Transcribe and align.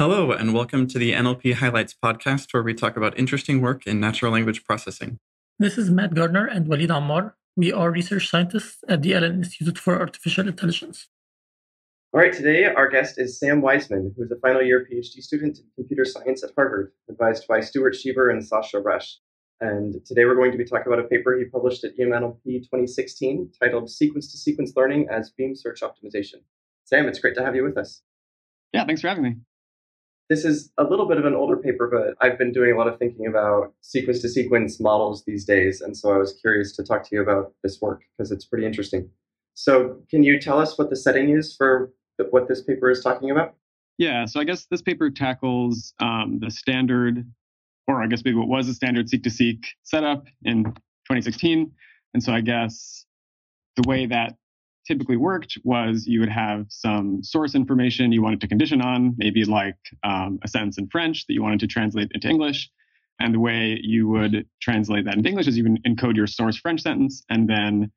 Hello, 0.00 0.32
and 0.32 0.54
welcome 0.54 0.86
to 0.86 0.98
the 0.98 1.12
NLP 1.12 1.52
Highlights 1.52 1.94
podcast, 1.94 2.54
where 2.54 2.62
we 2.62 2.72
talk 2.72 2.96
about 2.96 3.18
interesting 3.18 3.60
work 3.60 3.86
in 3.86 4.00
natural 4.00 4.32
language 4.32 4.64
processing. 4.64 5.18
This 5.58 5.76
is 5.76 5.90
Matt 5.90 6.14
Gardner 6.14 6.46
and 6.46 6.68
Walid 6.68 6.88
Ammar. 6.88 7.34
We 7.54 7.70
are 7.70 7.90
research 7.90 8.30
scientists 8.30 8.82
at 8.88 9.02
the 9.02 9.14
Allen 9.14 9.34
Institute 9.34 9.76
for 9.76 10.00
Artificial 10.00 10.48
Intelligence. 10.48 11.08
All 12.14 12.20
right, 12.22 12.32
today 12.32 12.64
our 12.64 12.88
guest 12.88 13.18
is 13.18 13.38
Sam 13.38 13.60
Wiseman, 13.60 14.14
who 14.16 14.22
is 14.22 14.30
a 14.30 14.36
final 14.36 14.62
year 14.62 14.88
PhD 14.90 15.20
student 15.20 15.58
in 15.58 15.64
computer 15.76 16.06
science 16.06 16.42
at 16.42 16.52
Harvard, 16.56 16.92
advised 17.10 17.46
by 17.46 17.60
Stuart 17.60 17.94
Shieber 17.94 18.32
and 18.32 18.42
Sasha 18.42 18.80
Rush. 18.80 19.18
And 19.60 19.96
today 20.06 20.24
we're 20.24 20.34
going 20.34 20.52
to 20.52 20.56
be 20.56 20.64
talking 20.64 20.90
about 20.90 21.04
a 21.04 21.08
paper 21.08 21.36
he 21.36 21.44
published 21.44 21.84
at 21.84 21.98
EMNLP 21.98 22.42
2016 22.46 23.52
titled 23.62 23.90
Sequence 23.90 24.32
to 24.32 24.38
Sequence 24.38 24.72
Learning 24.74 25.08
as 25.10 25.28
Beam 25.28 25.54
Search 25.54 25.82
Optimization. 25.82 26.36
Sam, 26.86 27.06
it's 27.06 27.18
great 27.18 27.34
to 27.34 27.44
have 27.44 27.54
you 27.54 27.64
with 27.64 27.76
us. 27.76 28.00
Yeah, 28.72 28.86
thanks 28.86 29.02
for 29.02 29.08
having 29.08 29.24
me. 29.24 29.36
This 30.30 30.44
is 30.44 30.70
a 30.78 30.84
little 30.84 31.06
bit 31.06 31.18
of 31.18 31.24
an 31.24 31.34
older 31.34 31.56
paper, 31.56 31.90
but 31.90 32.14
I've 32.24 32.38
been 32.38 32.52
doing 32.52 32.72
a 32.72 32.78
lot 32.78 32.86
of 32.86 32.98
thinking 33.00 33.26
about 33.26 33.74
sequence 33.80 34.20
to 34.20 34.28
sequence 34.28 34.78
models 34.78 35.24
these 35.26 35.44
days. 35.44 35.80
And 35.80 35.96
so 35.96 36.12
I 36.12 36.18
was 36.18 36.32
curious 36.40 36.74
to 36.76 36.84
talk 36.84 37.02
to 37.08 37.16
you 37.16 37.20
about 37.20 37.52
this 37.64 37.80
work 37.82 38.02
because 38.16 38.30
it's 38.30 38.44
pretty 38.44 38.64
interesting. 38.64 39.10
So, 39.54 39.98
can 40.08 40.22
you 40.22 40.40
tell 40.40 40.60
us 40.60 40.78
what 40.78 40.88
the 40.88 40.96
setting 40.96 41.30
is 41.30 41.54
for 41.56 41.92
what 42.30 42.48
this 42.48 42.62
paper 42.62 42.90
is 42.90 43.02
talking 43.02 43.30
about? 43.30 43.56
Yeah, 43.98 44.24
so 44.24 44.40
I 44.40 44.44
guess 44.44 44.66
this 44.70 44.80
paper 44.80 45.10
tackles 45.10 45.92
um, 45.98 46.38
the 46.40 46.50
standard, 46.50 47.28
or 47.88 48.02
I 48.02 48.06
guess 48.06 48.22
maybe 48.24 48.38
what 48.38 48.48
was 48.48 48.68
a 48.68 48.74
standard 48.74 49.08
seq2seq 49.08 49.64
setup 49.82 50.26
in 50.44 50.64
2016. 50.64 51.70
And 52.14 52.22
so 52.22 52.32
I 52.32 52.40
guess 52.40 53.04
the 53.76 53.82
way 53.88 54.06
that 54.06 54.36
typically 54.86 55.16
worked 55.16 55.58
was 55.64 56.06
you 56.06 56.20
would 56.20 56.30
have 56.30 56.66
some 56.68 57.22
source 57.22 57.54
information 57.54 58.12
you 58.12 58.22
wanted 58.22 58.40
to 58.40 58.48
condition 58.48 58.80
on, 58.80 59.14
maybe 59.16 59.44
like 59.44 59.76
um, 60.04 60.38
a 60.42 60.48
sentence 60.48 60.78
in 60.78 60.88
French 60.88 61.26
that 61.26 61.34
you 61.34 61.42
wanted 61.42 61.60
to 61.60 61.66
translate 61.66 62.10
into 62.14 62.28
English. 62.28 62.70
And 63.20 63.34
the 63.34 63.40
way 63.40 63.78
you 63.82 64.08
would 64.08 64.46
translate 64.62 65.04
that 65.04 65.14
into 65.14 65.28
English 65.28 65.46
is 65.46 65.56
you 65.56 65.64
can 65.64 65.78
encode 65.82 66.16
your 66.16 66.26
source 66.26 66.56
French 66.56 66.80
sentence 66.80 67.22
and 67.28 67.48
then 67.48 67.92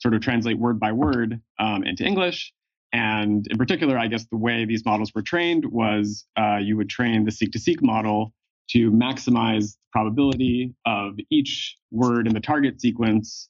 sort 0.00 0.14
of 0.14 0.20
translate 0.20 0.58
word 0.58 0.78
by 0.78 0.92
word 0.92 1.40
um, 1.58 1.82
into 1.84 2.04
English. 2.04 2.52
And 2.92 3.46
in 3.50 3.58
particular, 3.58 3.98
I 3.98 4.06
guess 4.06 4.26
the 4.30 4.36
way 4.36 4.64
these 4.64 4.84
models 4.84 5.12
were 5.14 5.22
trained 5.22 5.64
was 5.66 6.24
uh, 6.38 6.56
you 6.56 6.76
would 6.76 6.88
train 6.88 7.24
the 7.24 7.30
seq2seq 7.30 7.82
model 7.82 8.32
to 8.70 8.90
maximize 8.90 9.72
the 9.72 9.88
probability 9.92 10.74
of 10.86 11.14
each 11.30 11.76
word 11.90 12.26
in 12.26 12.34
the 12.34 12.40
target 12.40 12.80
sequence 12.80 13.48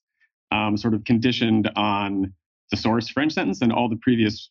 um, 0.50 0.76
sort 0.76 0.94
of 0.94 1.04
conditioned 1.04 1.70
on 1.76 2.32
source 2.76 3.08
French 3.08 3.32
sentence 3.32 3.60
and 3.60 3.72
all 3.72 3.88
the 3.88 3.98
previous 4.02 4.50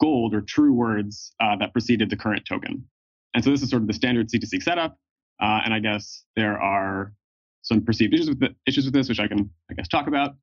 gold 0.00 0.34
or 0.34 0.40
true 0.40 0.72
words 0.72 1.32
uh, 1.40 1.56
that 1.56 1.72
preceded 1.72 2.10
the 2.10 2.16
current 2.16 2.44
token. 2.48 2.84
And 3.34 3.44
so 3.44 3.50
this 3.50 3.62
is 3.62 3.70
sort 3.70 3.82
of 3.82 3.88
the 3.88 3.94
standard 3.94 4.28
seq2seq 4.28 4.62
setup. 4.62 4.96
Uh, 5.40 5.60
and 5.64 5.74
I 5.74 5.78
guess 5.78 6.24
there 6.36 6.60
are 6.60 7.12
some 7.62 7.84
perceived 7.84 8.14
issues 8.14 8.28
with, 8.28 8.40
the, 8.40 8.48
issues 8.66 8.84
with 8.84 8.94
this, 8.94 9.08
which 9.08 9.20
I 9.20 9.28
can, 9.28 9.50
I 9.70 9.74
guess, 9.74 9.88
talk 9.88 10.06
about. 10.06 10.34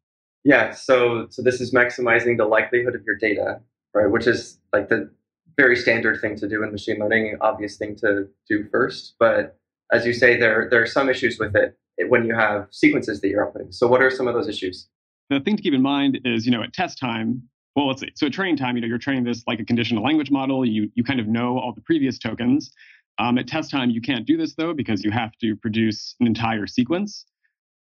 Yeah. 0.43 0.71
So, 0.71 1.27
so 1.29 1.41
this 1.41 1.59
is 1.59 1.73
maximizing 1.73 2.37
the 2.37 2.45
likelihood 2.45 2.95
of 2.95 3.01
your 3.05 3.17
data, 3.17 3.59
right? 3.93 4.09
Which 4.09 4.27
is 4.27 4.59
like 4.71 4.89
the 4.89 5.09
very 5.57 5.75
standard 5.75 6.21
thing 6.21 6.35
to 6.37 6.47
do 6.47 6.63
in 6.63 6.71
machine 6.71 6.99
learning, 6.99 7.37
obvious 7.41 7.77
thing 7.77 7.95
to 7.97 8.27
do 8.47 8.67
first. 8.71 9.15
But 9.19 9.57
as 9.91 10.05
you 10.05 10.13
say, 10.13 10.37
there 10.37 10.67
there 10.69 10.81
are 10.81 10.87
some 10.87 11.09
issues 11.09 11.39
with 11.39 11.55
it 11.55 11.77
when 12.09 12.25
you 12.25 12.35
have 12.35 12.67
sequences 12.71 13.21
that 13.21 13.27
you're 13.29 13.45
outputting. 13.45 13.73
So, 13.73 13.87
what 13.87 14.01
are 14.01 14.11
some 14.11 14.27
of 14.27 14.33
those 14.33 14.47
issues? 14.47 14.87
The 15.29 15.39
thing 15.39 15.57
to 15.57 15.63
keep 15.63 15.73
in 15.73 15.81
mind 15.81 16.19
is, 16.23 16.45
you 16.45 16.51
know, 16.51 16.61
at 16.61 16.73
test 16.73 16.99
time, 16.99 17.43
well, 17.75 17.87
let's 17.87 18.01
see. 18.01 18.11
So 18.15 18.27
at 18.27 18.33
training 18.33 18.57
time, 18.57 18.75
you 18.75 18.81
know, 18.81 18.87
you're 18.87 18.97
training 18.97 19.23
this 19.23 19.43
like 19.47 19.59
a 19.59 19.65
conditional 19.65 20.03
language 20.03 20.31
model. 20.31 20.65
You 20.65 20.89
you 20.95 21.03
kind 21.03 21.19
of 21.19 21.27
know 21.27 21.57
all 21.59 21.73
the 21.73 21.81
previous 21.81 22.17
tokens. 22.17 22.71
Um, 23.17 23.37
at 23.37 23.47
test 23.47 23.71
time, 23.71 23.89
you 23.89 24.01
can't 24.01 24.25
do 24.25 24.37
this 24.37 24.55
though 24.55 24.73
because 24.73 25.03
you 25.03 25.11
have 25.11 25.31
to 25.41 25.55
produce 25.55 26.15
an 26.19 26.27
entire 26.27 26.67
sequence, 26.67 27.25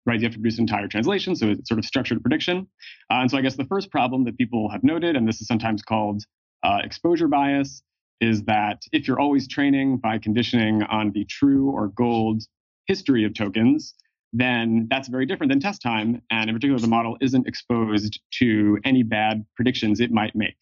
right? 0.07 0.19
You 0.19 0.25
have 0.27 0.33
to 0.33 0.39
produce 0.39 0.59
an 0.59 0.63
entire 0.63 0.89
translation, 0.89 1.35
so 1.37 1.49
it's 1.51 1.69
sort 1.69 1.79
of 1.79 1.85
structured 1.85 2.23
prediction. 2.23 2.69
Uh, 3.11 3.21
and 3.21 3.31
so 3.31 3.39
I 3.39 3.41
guess 3.41 3.57
the 3.57 3.65
first 3.65 3.91
problem 3.91 4.25
that 4.25 4.37
people 4.39 4.69
have 4.71 4.85
noted, 4.85 5.17
and 5.17 5.29
this 5.29 5.41
is 5.41 5.47
sometimes 5.47 5.83
called 5.83 6.25
uh, 6.63 6.79
exposure 6.83 7.29
bias, 7.29 7.83
is 8.21 8.45
that 8.45 8.83
if 8.93 9.07
you're 9.07 9.21
always 9.21 9.49
training 9.49 9.99
by 9.99 10.19
conditioning 10.19 10.83
on 10.85 11.11
the 11.13 11.25
true 11.25 11.71
or 11.71 11.89
gold 11.89 12.45
history 12.87 13.25
of 13.25 13.35
tokens, 13.35 13.95
then 14.37 14.89
that's 14.91 15.07
very 15.07 15.27
different 15.27 15.51
than 15.51 15.61
test 15.61 15.81
time. 15.81 16.21
And 16.31 16.51
in 16.51 16.57
particular, 16.57 16.81
the 16.81 16.89
model 16.89 17.17
isn't 17.21 17.47
exposed 17.47 18.21
to 18.41 18.79
any 18.85 19.05
bad 19.05 19.47
predictions 19.55 20.01
it 20.01 20.11
might 20.11 20.35
make. 20.35 20.57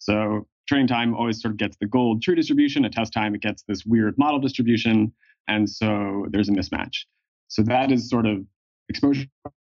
So 0.00 0.48
training 0.68 0.88
time 0.88 1.14
always 1.14 1.40
sort 1.40 1.52
of 1.52 1.58
gets 1.58 1.76
the 1.80 1.86
gold 1.86 2.20
true 2.20 2.34
distribution. 2.34 2.84
At 2.84 2.92
test 2.92 3.12
time, 3.12 3.36
it 3.36 3.40
gets 3.40 3.62
this 3.68 3.86
weird 3.86 4.18
model 4.18 4.40
distribution. 4.40 5.12
And 5.46 5.70
so 5.70 6.26
there's 6.30 6.48
a 6.48 6.52
mismatch. 6.52 7.04
So 7.46 7.62
that 7.62 7.92
is 7.92 8.10
sort 8.10 8.26
of 8.26 8.44
exposure 8.88 9.26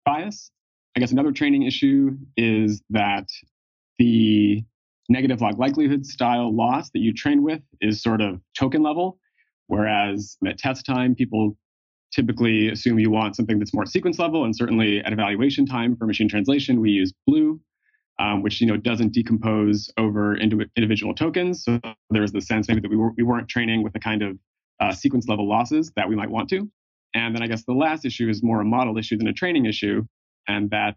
bias. 0.04 0.52
I 0.96 1.00
guess 1.00 1.10
another 1.10 1.32
training 1.32 1.64
issue 1.64 2.16
is 2.36 2.82
that 2.90 3.26
the 3.98 4.62
negative 5.08 5.40
log 5.40 5.58
likelihood 5.58 6.06
style 6.06 6.54
loss 6.54 6.90
that 6.90 7.00
you 7.00 7.12
train 7.12 7.42
with 7.42 7.62
is 7.80 8.00
sort 8.00 8.20
of 8.20 8.40
token 8.56 8.82
level. 8.82 9.18
Whereas 9.66 10.36
at 10.46 10.58
test 10.58 10.86
time, 10.86 11.16
people 11.16 11.56
typically 12.12 12.68
assume 12.68 12.98
you 12.98 13.10
want 13.10 13.36
something 13.36 13.58
that's 13.58 13.74
more 13.74 13.86
sequence 13.86 14.18
level, 14.18 14.44
and 14.44 14.54
certainly 14.54 15.00
at 15.00 15.12
evaluation 15.12 15.66
time 15.66 15.96
for 15.96 16.06
machine 16.06 16.28
translation, 16.28 16.80
we 16.80 16.90
use 16.90 17.12
BLEU, 17.28 17.60
um, 18.18 18.42
which 18.42 18.60
you 18.60 18.66
know 18.66 18.76
doesn't 18.76 19.12
decompose 19.12 19.90
over 19.96 20.36
into 20.36 20.64
individual 20.76 21.14
tokens. 21.14 21.64
So 21.64 21.80
there's 22.10 22.32
the 22.32 22.40
sense 22.40 22.68
maybe 22.68 22.80
that 22.80 22.90
we, 22.90 22.96
were, 22.96 23.12
we 23.16 23.22
weren't 23.22 23.48
training 23.48 23.82
with 23.82 23.92
the 23.92 24.00
kind 24.00 24.22
of 24.22 24.38
uh, 24.80 24.92
sequence 24.92 25.28
level 25.28 25.48
losses 25.48 25.92
that 25.96 26.08
we 26.08 26.16
might 26.16 26.30
want 26.30 26.48
to. 26.50 26.68
And 27.14 27.34
then 27.34 27.42
I 27.42 27.46
guess 27.46 27.64
the 27.64 27.72
last 27.72 28.04
issue 28.04 28.28
is 28.28 28.42
more 28.42 28.60
a 28.60 28.64
model 28.64 28.96
issue 28.98 29.16
than 29.16 29.26
a 29.28 29.32
training 29.32 29.66
issue, 29.66 30.04
and 30.46 30.70
that 30.70 30.96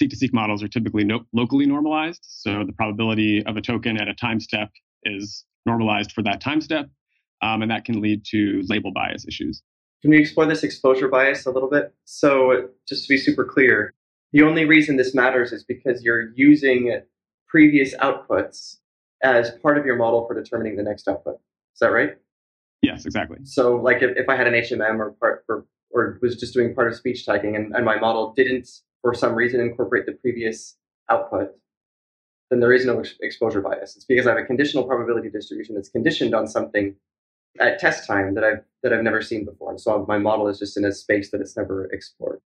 seq2seq 0.00 0.32
models 0.32 0.62
are 0.62 0.68
typically 0.68 1.04
no- 1.04 1.24
locally 1.32 1.66
normalized. 1.66 2.20
So 2.22 2.64
the 2.64 2.72
probability 2.72 3.44
of 3.44 3.56
a 3.56 3.60
token 3.60 4.00
at 4.00 4.08
a 4.08 4.14
time 4.14 4.40
step 4.40 4.70
is 5.04 5.44
normalized 5.66 6.12
for 6.12 6.22
that 6.22 6.40
time 6.40 6.60
step, 6.60 6.86
um, 7.42 7.62
and 7.62 7.70
that 7.70 7.84
can 7.84 8.00
lead 8.00 8.24
to 8.30 8.62
label 8.68 8.92
bias 8.92 9.26
issues. 9.26 9.62
Can 10.02 10.10
we 10.10 10.18
explore 10.18 10.46
this 10.46 10.62
exposure 10.62 11.08
bias 11.08 11.46
a 11.46 11.50
little 11.50 11.68
bit? 11.68 11.92
So, 12.04 12.68
just 12.88 13.06
to 13.06 13.08
be 13.08 13.18
super 13.18 13.44
clear, 13.44 13.94
the 14.32 14.42
only 14.42 14.64
reason 14.64 14.96
this 14.96 15.14
matters 15.14 15.52
is 15.52 15.64
because 15.64 16.02
you're 16.02 16.30
using 16.34 17.00
previous 17.48 17.94
outputs 17.96 18.76
as 19.22 19.50
part 19.62 19.78
of 19.78 19.86
your 19.86 19.96
model 19.96 20.26
for 20.26 20.34
determining 20.34 20.76
the 20.76 20.82
next 20.82 21.08
output. 21.08 21.36
Is 21.74 21.80
that 21.80 21.88
right? 21.88 22.16
Yes, 22.82 23.06
exactly. 23.06 23.38
So, 23.42 23.76
like 23.76 24.02
if, 24.02 24.16
if 24.16 24.28
I 24.28 24.36
had 24.36 24.46
an 24.46 24.54
HMM 24.54 24.98
or 24.98 25.12
part 25.12 25.44
or, 25.48 25.66
or 25.90 26.18
was 26.22 26.36
just 26.36 26.54
doing 26.54 26.74
part 26.74 26.88
of 26.88 26.94
speech 26.94 27.26
tagging 27.26 27.56
and, 27.56 27.74
and 27.74 27.84
my 27.84 27.98
model 27.98 28.32
didn't, 28.36 28.68
for 29.02 29.14
some 29.14 29.34
reason, 29.34 29.60
incorporate 29.60 30.06
the 30.06 30.12
previous 30.12 30.76
output, 31.10 31.50
then 32.50 32.60
there 32.60 32.72
is 32.72 32.84
no 32.84 33.00
ex- 33.00 33.14
exposure 33.20 33.60
bias. 33.60 33.96
It's 33.96 34.04
because 34.04 34.26
I 34.26 34.30
have 34.30 34.38
a 34.38 34.44
conditional 34.44 34.84
probability 34.84 35.28
distribution 35.28 35.74
that's 35.74 35.88
conditioned 35.88 36.34
on 36.34 36.46
something 36.46 36.94
at 37.60 37.78
test 37.78 38.06
time 38.06 38.34
that 38.34 38.44
I've 38.44 38.64
that 38.82 38.92
I've 38.92 39.02
never 39.02 39.22
seen 39.22 39.44
before. 39.44 39.70
And 39.70 39.80
so 39.80 40.04
my 40.06 40.18
model 40.18 40.48
is 40.48 40.58
just 40.58 40.76
in 40.76 40.84
a 40.84 40.92
space 40.92 41.30
that 41.30 41.40
it's 41.40 41.56
never 41.56 41.86
explored. 41.92 42.40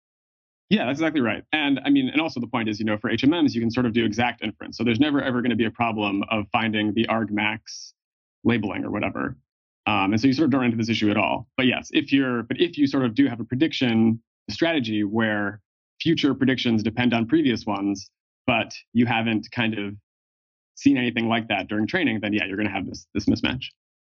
Yeah, 0.70 0.86
that's 0.86 1.00
exactly 1.00 1.20
right. 1.20 1.44
And 1.52 1.82
I 1.84 1.90
mean, 1.90 2.08
and 2.08 2.22
also 2.22 2.40
the 2.40 2.48
point 2.48 2.70
is, 2.70 2.80
you 2.80 2.86
know, 2.86 2.98
for 2.98 3.12
HMMs, 3.12 3.54
you 3.54 3.60
can 3.60 3.70
sort 3.70 3.86
of 3.86 3.92
do 3.92 4.06
exact 4.06 4.42
inference. 4.42 4.78
So 4.78 4.86
there's 4.86 5.00
never 5.00 5.22
ever 5.22 5.42
going 5.42 5.50
to 5.50 5.58
be 5.58 5.66
a 5.66 5.72
problem 5.72 6.24
of 6.30 6.46
finding 6.52 6.94
the 6.94 7.06
argmax 7.08 7.94
labeling 8.44 8.86
or 8.86 8.92
whatever. 8.92 9.36
Um, 9.86 10.14
and 10.14 10.22
so 10.22 10.28
you 10.28 10.34
sort 10.34 10.46
of 10.46 10.52
don't 10.52 10.62
run 10.62 10.72
into 10.72 10.78
this 10.78 10.90
issue 10.90 11.10
at 11.10 11.18
all. 11.18 11.48
But 11.58 11.66
yes, 11.66 11.90
if 11.92 12.14
you're, 12.14 12.44
but 12.44 12.62
if 12.62 12.78
you 12.78 12.88
sort 12.88 13.04
of 13.04 13.16
do 13.16 13.28
have 13.28 13.40
a 13.40 13.44
prediction 13.44 14.22
strategy 14.50 15.04
where 15.04 15.60
future 16.00 16.34
predictions 16.34 16.84
depend 16.84 17.14
on 17.14 17.28
previous 17.28 17.66
ones, 17.66 18.10
but 18.48 18.74
you 18.94 19.06
haven't 19.06 19.48
kind 19.52 19.78
of 19.78 19.96
seen 20.76 20.98
anything 20.98 21.28
like 21.28 21.48
that 21.50 21.68
during 21.68 21.88
training, 21.88 22.20
then 22.22 22.34
yeah, 22.34 22.46
you're 22.46 22.58
going 22.58 22.68
to 22.68 22.74
have 22.74 22.86
this 22.88 23.08
this 23.14 23.26
mismatch. 23.26 23.66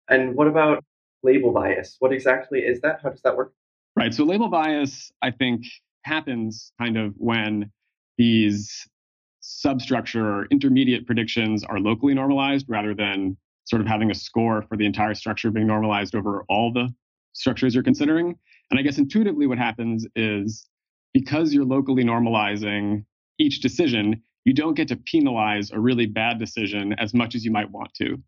And 0.09 0.35
what 0.35 0.47
about 0.47 0.83
label 1.23 1.51
bias? 1.51 1.97
What 1.99 2.13
exactly 2.13 2.59
is 2.59 2.81
that? 2.81 3.01
How 3.03 3.09
does 3.09 3.21
that 3.21 3.35
work? 3.35 3.53
Right. 3.95 4.13
So 4.13 4.23
label 4.23 4.47
bias, 4.47 5.11
I 5.21 5.31
think, 5.31 5.65
happens 6.03 6.71
kind 6.79 6.97
of 6.97 7.13
when 7.17 7.71
these 8.17 8.87
substructure 9.41 10.25
or 10.25 10.45
intermediate 10.51 11.05
predictions 11.05 11.63
are 11.63 11.79
locally 11.79 12.13
normalized 12.13 12.65
rather 12.69 12.93
than 12.93 13.37
sort 13.65 13.81
of 13.81 13.87
having 13.87 14.11
a 14.11 14.15
score 14.15 14.63
for 14.69 14.77
the 14.77 14.85
entire 14.85 15.13
structure 15.13 15.51
being 15.51 15.67
normalized 15.67 16.15
over 16.15 16.45
all 16.49 16.71
the 16.71 16.93
structures 17.33 17.73
you're 17.73 17.83
considering. 17.83 18.37
And 18.71 18.79
I 18.79 18.83
guess 18.83 18.97
intuitively 18.97 19.47
what 19.47 19.57
happens 19.57 20.07
is 20.15 20.67
because 21.13 21.53
you're 21.53 21.65
locally 21.65 22.03
normalizing 22.03 23.05
each 23.39 23.61
decision, 23.61 24.21
you 24.45 24.53
don't 24.53 24.75
get 24.75 24.87
to 24.89 24.95
penalize 24.95 25.71
a 25.71 25.79
really 25.79 26.05
bad 26.05 26.39
decision 26.39 26.93
as 26.93 27.13
much 27.13 27.35
as 27.35 27.43
you 27.43 27.51
might 27.51 27.69
want 27.71 27.93
to. 27.95 28.21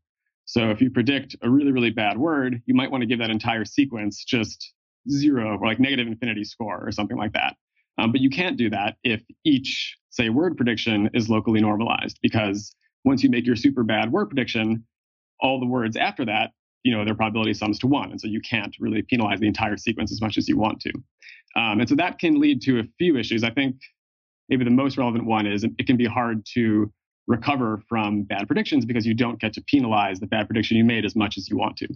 So 0.50 0.72
if 0.72 0.82
you 0.82 0.90
predict 0.90 1.36
a 1.44 1.50
really, 1.50 1.72
really 1.72 1.92
bad 1.92 2.18
word, 2.18 2.64
you 2.66 2.74
might 2.74 2.90
want 2.90 3.04
to 3.04 3.06
give 3.06 3.20
that 3.20 3.30
entire 3.30 3.66
sequence 3.66 4.24
just 4.24 4.74
zero 5.08 5.58
or 5.58 5.68
like 5.68 5.80
negative 5.80 6.08
infinity 6.08 6.44
score 6.44 6.84
or 6.84 6.92
something 6.92 7.18
like 7.18 7.34
that. 7.34 7.56
Um, 8.00 8.12
but 8.12 8.20
you 8.22 8.32
can't 8.32 8.58
do 8.58 8.70
that 8.72 8.96
if 9.04 9.22
each, 9.46 9.96
say, 10.10 10.30
word 10.30 10.58
prediction 10.58 11.12
is 11.14 11.30
locally 11.30 11.62
normalized 11.62 12.18
because 12.24 12.76
once 13.06 13.22
you 13.24 13.30
make 13.30 13.46
your 13.46 13.56
super 13.56 13.84
bad 13.84 14.12
word 14.12 14.26
prediction, 14.26 14.86
all 15.40 15.60
the 15.60 15.68
words 15.68 15.96
after 15.96 16.26
that 16.26 16.52
you 16.84 16.96
know 16.96 17.04
their 17.06 17.16
probability 17.16 17.54
sums 17.54 17.80
to 17.80 17.88
one, 17.88 18.12
and 18.12 18.22
so 18.22 18.28
you 18.28 18.42
can't 18.42 18.76
really 18.80 19.02
penalize 19.02 19.40
the 19.40 19.48
entire 19.48 19.78
sequence 19.78 20.12
as 20.12 20.22
much 20.22 20.38
as 20.38 20.48
you 20.48 20.58
want 20.58 20.80
to. 20.82 20.92
Um, 21.56 21.80
and 21.82 21.90
so 21.90 21.96
that 21.96 22.20
can 22.20 22.40
lead 22.40 22.62
to 22.64 22.80
a 22.80 22.84
few 22.98 23.18
issues. 23.18 23.44
I 23.44 23.50
think 23.50 23.76
maybe 24.48 24.64
the 24.64 24.72
most 24.72 24.98
relevant 24.98 25.26
one 25.26 25.46
is 25.46 25.64
it 25.64 25.88
can 25.88 25.98
be 25.98 26.06
hard 26.06 26.46
to 26.54 26.92
recover 27.30 27.82
from 27.88 28.24
bad 28.24 28.48
predictions 28.48 28.84
because 28.84 29.06
you 29.06 29.14
don't 29.14 29.40
get 29.40 29.54
to 29.54 29.62
penalize 29.62 30.20
the 30.20 30.26
bad 30.26 30.48
prediction 30.48 30.76
you 30.76 30.84
made 30.84 31.06
as 31.06 31.16
much 31.16 31.38
as 31.38 31.48
you 31.48 31.56
want 31.56 31.78
to. 31.78 31.88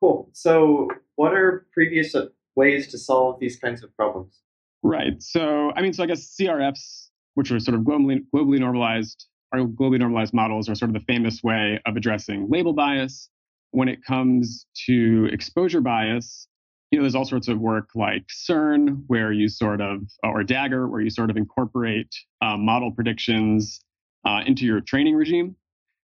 Cool. 0.00 0.30
So, 0.32 0.88
what 1.16 1.34
are 1.34 1.66
previous 1.72 2.16
ways 2.56 2.88
to 2.88 2.98
solve 2.98 3.38
these 3.38 3.56
kinds 3.58 3.84
of 3.84 3.94
problems? 3.94 4.40
Right. 4.82 5.22
So, 5.22 5.72
I 5.76 5.82
mean, 5.82 5.92
so 5.92 6.02
I 6.02 6.06
guess 6.06 6.34
CRFs, 6.40 7.08
which 7.34 7.52
are 7.52 7.60
sort 7.60 7.76
of 7.76 7.82
globally, 7.82 8.24
globally 8.34 8.58
normalized, 8.58 9.26
are 9.52 9.60
globally 9.60 9.98
normalized 9.98 10.32
models, 10.32 10.68
are 10.68 10.74
sort 10.74 10.90
of 10.90 10.94
the 10.94 11.12
famous 11.12 11.42
way 11.42 11.80
of 11.86 11.96
addressing 11.96 12.48
label 12.48 12.72
bias. 12.72 13.28
When 13.72 13.88
it 13.88 14.02
comes 14.02 14.64
to 14.86 15.28
exposure 15.30 15.82
bias, 15.82 16.48
you 16.90 16.98
know, 16.98 17.02
there's 17.02 17.14
all 17.14 17.26
sorts 17.26 17.48
of 17.48 17.58
work 17.58 17.90
like 17.94 18.24
SEARN, 18.30 19.04
where 19.08 19.30
you 19.30 19.48
sort 19.48 19.82
of, 19.82 20.00
or 20.22 20.42
Dagger, 20.42 20.88
where 20.88 21.02
you 21.02 21.10
sort 21.10 21.28
of 21.28 21.36
incorporate 21.36 22.08
uh, 22.40 22.56
model 22.56 22.92
predictions 22.92 23.84
uh, 24.28 24.42
into 24.46 24.66
your 24.66 24.80
training 24.80 25.14
regime. 25.14 25.56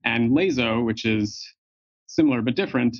And 0.05 0.33
LASO, 0.33 0.85
which 0.85 1.05
is 1.05 1.47
similar 2.07 2.43
but 2.43 2.57
different, 2.57 2.97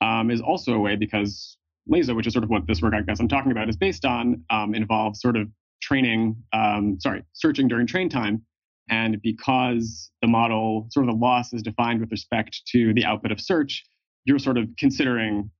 um, 0.00 0.30
is 0.30 0.40
also 0.40 0.74
a 0.74 0.78
way 0.78 0.94
because 0.96 1.56
LASO, 1.90 2.14
which 2.14 2.26
is 2.26 2.32
sort 2.32 2.44
of 2.44 2.50
what 2.50 2.66
this 2.66 2.80
work 2.80 2.94
I 2.94 3.02
guess 3.02 3.18
I'm 3.18 3.28
talking 3.28 3.50
about 3.50 3.68
is 3.68 3.76
based 3.76 4.04
on, 4.04 4.44
um, 4.50 4.74
involves 4.74 5.20
sort 5.20 5.36
of 5.36 5.48
training, 5.80 6.36
um, 6.52 6.98
sorry, 7.00 7.24
searching 7.32 7.66
during 7.66 7.86
train 7.86 8.08
time. 8.08 8.42
And 8.88 9.20
because 9.22 10.10
the 10.20 10.28
model, 10.28 10.86
sort 10.90 11.08
of 11.08 11.14
the 11.14 11.18
loss 11.18 11.52
is 11.52 11.62
defined 11.62 12.00
with 12.00 12.10
respect 12.10 12.62
to 12.68 12.92
the 12.94 13.04
output 13.04 13.32
of 13.32 13.40
search, 13.40 13.84
you're 14.24 14.38
sort 14.38 14.58
of 14.58 14.68
considering 14.78 15.50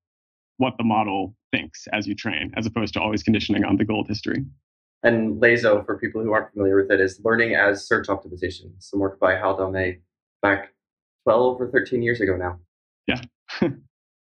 what 0.58 0.74
the 0.78 0.84
model 0.84 1.34
thinks 1.50 1.88
as 1.92 2.06
you 2.06 2.14
train, 2.14 2.52
as 2.56 2.66
opposed 2.66 2.94
to 2.94 3.00
always 3.00 3.22
conditioning 3.22 3.64
on 3.64 3.76
the 3.76 3.84
gold 3.84 4.06
history. 4.06 4.44
And 5.02 5.40
LASO, 5.40 5.84
for 5.84 5.98
people 5.98 6.22
who 6.22 6.32
aren't 6.32 6.52
familiar 6.52 6.76
with 6.76 6.90
it, 6.90 7.00
is 7.00 7.20
learning 7.24 7.54
as 7.54 7.86
search 7.86 8.06
optimization. 8.06 8.72
Some 8.78 9.00
work 9.00 9.18
by 9.18 9.32
Hal 9.32 9.58
Daumé 9.58 10.00
back 10.42 10.72
12 11.24 11.60
or 11.60 11.70
13 11.70 12.02
years 12.02 12.20
ago 12.20 12.36
now. 12.36 12.58
Yeah. 13.06 13.20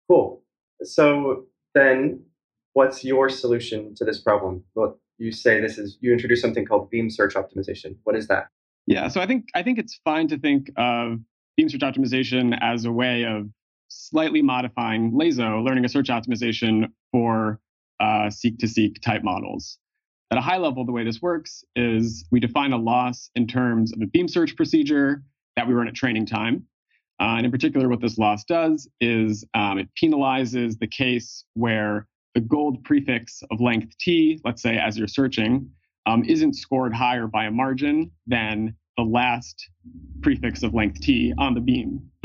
cool. 0.08 0.44
So 0.84 1.46
then 1.74 2.22
what's 2.74 3.04
your 3.04 3.30
solution 3.30 3.96
to 3.96 4.06
this 4.06 4.22
problem? 4.22 4.64
Well, 4.76 5.00
you 5.18 5.32
say 5.32 5.60
this 5.60 5.80
is 5.80 5.98
you 6.00 6.14
introduce 6.14 6.42
something 6.42 6.66
called 6.66 6.92
beam 6.92 7.10
search 7.10 7.34
optimization. 7.34 7.96
What 8.04 8.16
is 8.16 8.28
that? 8.28 8.48
Yeah, 8.86 9.08
so 9.08 9.20
I 9.20 9.26
think 9.26 9.46
I 9.56 9.64
think 9.64 9.80
it's 9.80 10.00
fine 10.06 10.28
to 10.28 10.38
think 10.38 10.70
of 10.78 11.20
beam 11.58 11.70
search 11.70 11.82
optimization 11.82 12.58
as 12.62 12.86
a 12.86 12.92
way 12.92 13.24
of 13.24 13.50
slightly 13.90 14.42
modifying 14.42 15.12
LASO, 15.14 15.64
learning 15.64 15.86
a 15.86 15.90
search 15.90 16.10
optimization 16.10 16.86
for 17.12 17.60
uh, 18.00 18.30
seq2seq 18.30 19.02
type 19.02 19.24
models. 19.24 19.80
At 20.30 20.38
a 20.38 20.42
high 20.42 20.58
level, 20.58 20.86
the 20.86 20.92
way 20.92 21.06
this 21.06 21.22
works 21.22 21.64
is 21.76 22.26
we 22.32 22.40
define 22.40 22.74
a 22.74 22.78
loss 22.78 23.30
in 23.36 23.48
terms 23.48 23.94
of 23.94 24.02
a 24.02 24.08
beam 24.08 24.28
search 24.28 24.56
procedure 24.56 25.24
that 25.56 25.68
we 25.68 25.74
run 25.74 25.88
at 25.88 25.96
training 25.96 26.26
time. 26.26 26.66
Uh, 27.20 27.36
and 27.38 27.46
in 27.46 27.52
particular, 27.52 27.88
what 27.88 28.02
this 28.02 28.18
loss 28.18 28.44
does 28.44 28.88
is 29.00 29.46
um, 29.54 29.80
it 29.80 29.88
penalizes 30.02 30.78
the 30.78 30.88
case 30.88 31.46
where 31.54 32.08
the 32.36 32.42
gold 32.42 32.84
prefix 32.84 33.42
of 33.50 33.62
length 33.62 33.98
t, 34.00 34.40
let's 34.44 34.62
say 34.62 34.78
as 34.78 34.98
you're 34.98 35.08
searching, 35.08 35.72
um, 36.06 36.24
isn't 36.26 36.56
scored 36.56 36.94
higher 36.94 37.26
by 37.26 37.46
a 37.46 37.52
margin 37.52 38.12
than 38.28 38.76
the 38.98 39.04
last 39.04 39.70
prefix 40.22 40.62
of 40.62 40.74
length 40.74 41.00
t 41.02 41.34
on 41.38 41.54
the 41.54 41.62
beam. 41.62 42.02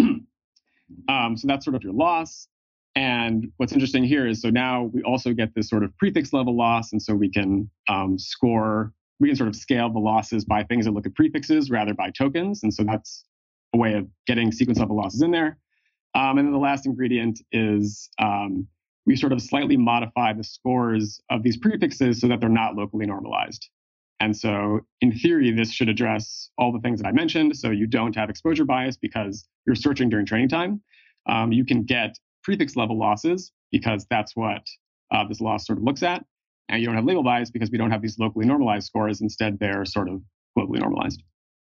um, 1.09 1.37
so 1.37 1.47
that's 1.47 1.65
sort 1.65 1.77
of 1.77 1.83
your 1.83 1.93
loss. 1.93 2.49
And 2.95 3.51
what's 3.57 3.73
interesting 3.73 4.05
here 4.05 4.27
is 4.27 4.43
so 4.43 4.51
now 4.51 4.91
we 4.93 5.03
also 5.03 5.33
get 5.33 5.55
this 5.55 5.69
sort 5.69 5.83
of 5.83 5.97
prefix 5.97 6.33
level 6.33 6.57
loss. 6.57 6.93
And 6.93 7.01
so 7.01 7.15
we 7.15 7.31
can 7.31 7.71
um, 7.89 8.19
score, 8.19 8.93
we 9.19 9.29
can 9.29 9.37
sort 9.37 9.49
of 9.49 9.57
scale 9.57 9.91
the 9.91 9.99
losses 9.99 10.45
by 10.45 10.65
things 10.65 10.85
that 10.85 10.93
look 10.93 11.07
at 11.07 11.15
prefixes 11.15 11.71
rather 11.71 11.95
by 11.95 12.11
tokens. 12.11 12.63
And 12.63 12.73
so 12.73 12.85
that's 12.85 13.25
a 13.75 13.79
way 13.79 13.95
of 13.95 14.07
getting 14.27 14.53
sequence 14.53 14.79
level 14.79 14.97
losses 14.97 15.23
in 15.23 15.31
there. 15.31 15.59
Um, 16.15 16.37
and 16.37 16.47
then 16.47 16.53
the 16.53 16.59
last 16.59 16.85
ingredient 16.85 17.41
is 17.53 18.11
um, 18.19 18.67
we 19.07 19.17
sort 19.17 19.33
of 19.33 19.41
slightly 19.41 19.77
modify 19.77 20.33
the 20.35 20.45
scores 20.45 21.21
of 21.31 21.43
these 21.43 21.57
prefixes 21.57 22.21
so 22.21 22.29
that 22.29 22.41
they're 22.41 22.49
not 22.49 22.75
locally 22.77 23.07
normalized. 23.07 23.69
And 24.21 24.37
so, 24.37 24.81
in 25.01 25.19
theory, 25.19 25.51
this 25.51 25.73
should 25.73 25.89
address 25.89 26.51
all 26.57 26.73
the 26.73 26.79
things 26.79 27.03
that 27.03 27.09
I 27.09 27.13
mentioned. 27.13 27.57
So, 27.57 27.71
you 27.71 27.89
don't 27.89 28.15
have 28.15 28.31
exposure 28.31 28.65
bias 28.65 28.97
because 28.97 29.49
you're 29.67 29.75
searching 29.75 30.11
during 30.11 30.27
training 30.27 30.49
time. 30.49 30.81
Um, 31.27 31.51
you 31.51 31.65
can 31.65 31.83
get 31.83 32.17
prefix 32.43 32.77
level 32.77 32.99
losses 32.99 33.53
because 33.71 34.07
that's 34.11 34.37
what 34.37 34.67
uh, 35.11 35.27
this 35.27 35.41
loss 35.41 35.67
sort 35.67 35.79
of 35.79 35.85
looks 35.85 36.03
at. 36.03 36.25
And 36.69 36.81
you 36.81 36.87
don't 36.87 36.97
have 36.97 37.05
label 37.05 37.23
bias 37.23 37.51
because 37.51 37.71
we 37.71 37.79
don't 37.79 37.91
have 37.91 38.03
these 38.03 38.19
locally 38.19 38.47
normalized 38.47 38.87
scores. 38.87 39.21
Instead, 39.21 39.59
they're 39.59 39.85
sort 39.85 40.09
of 40.09 40.23
globally 40.57 40.79
normalized. 40.79 41.23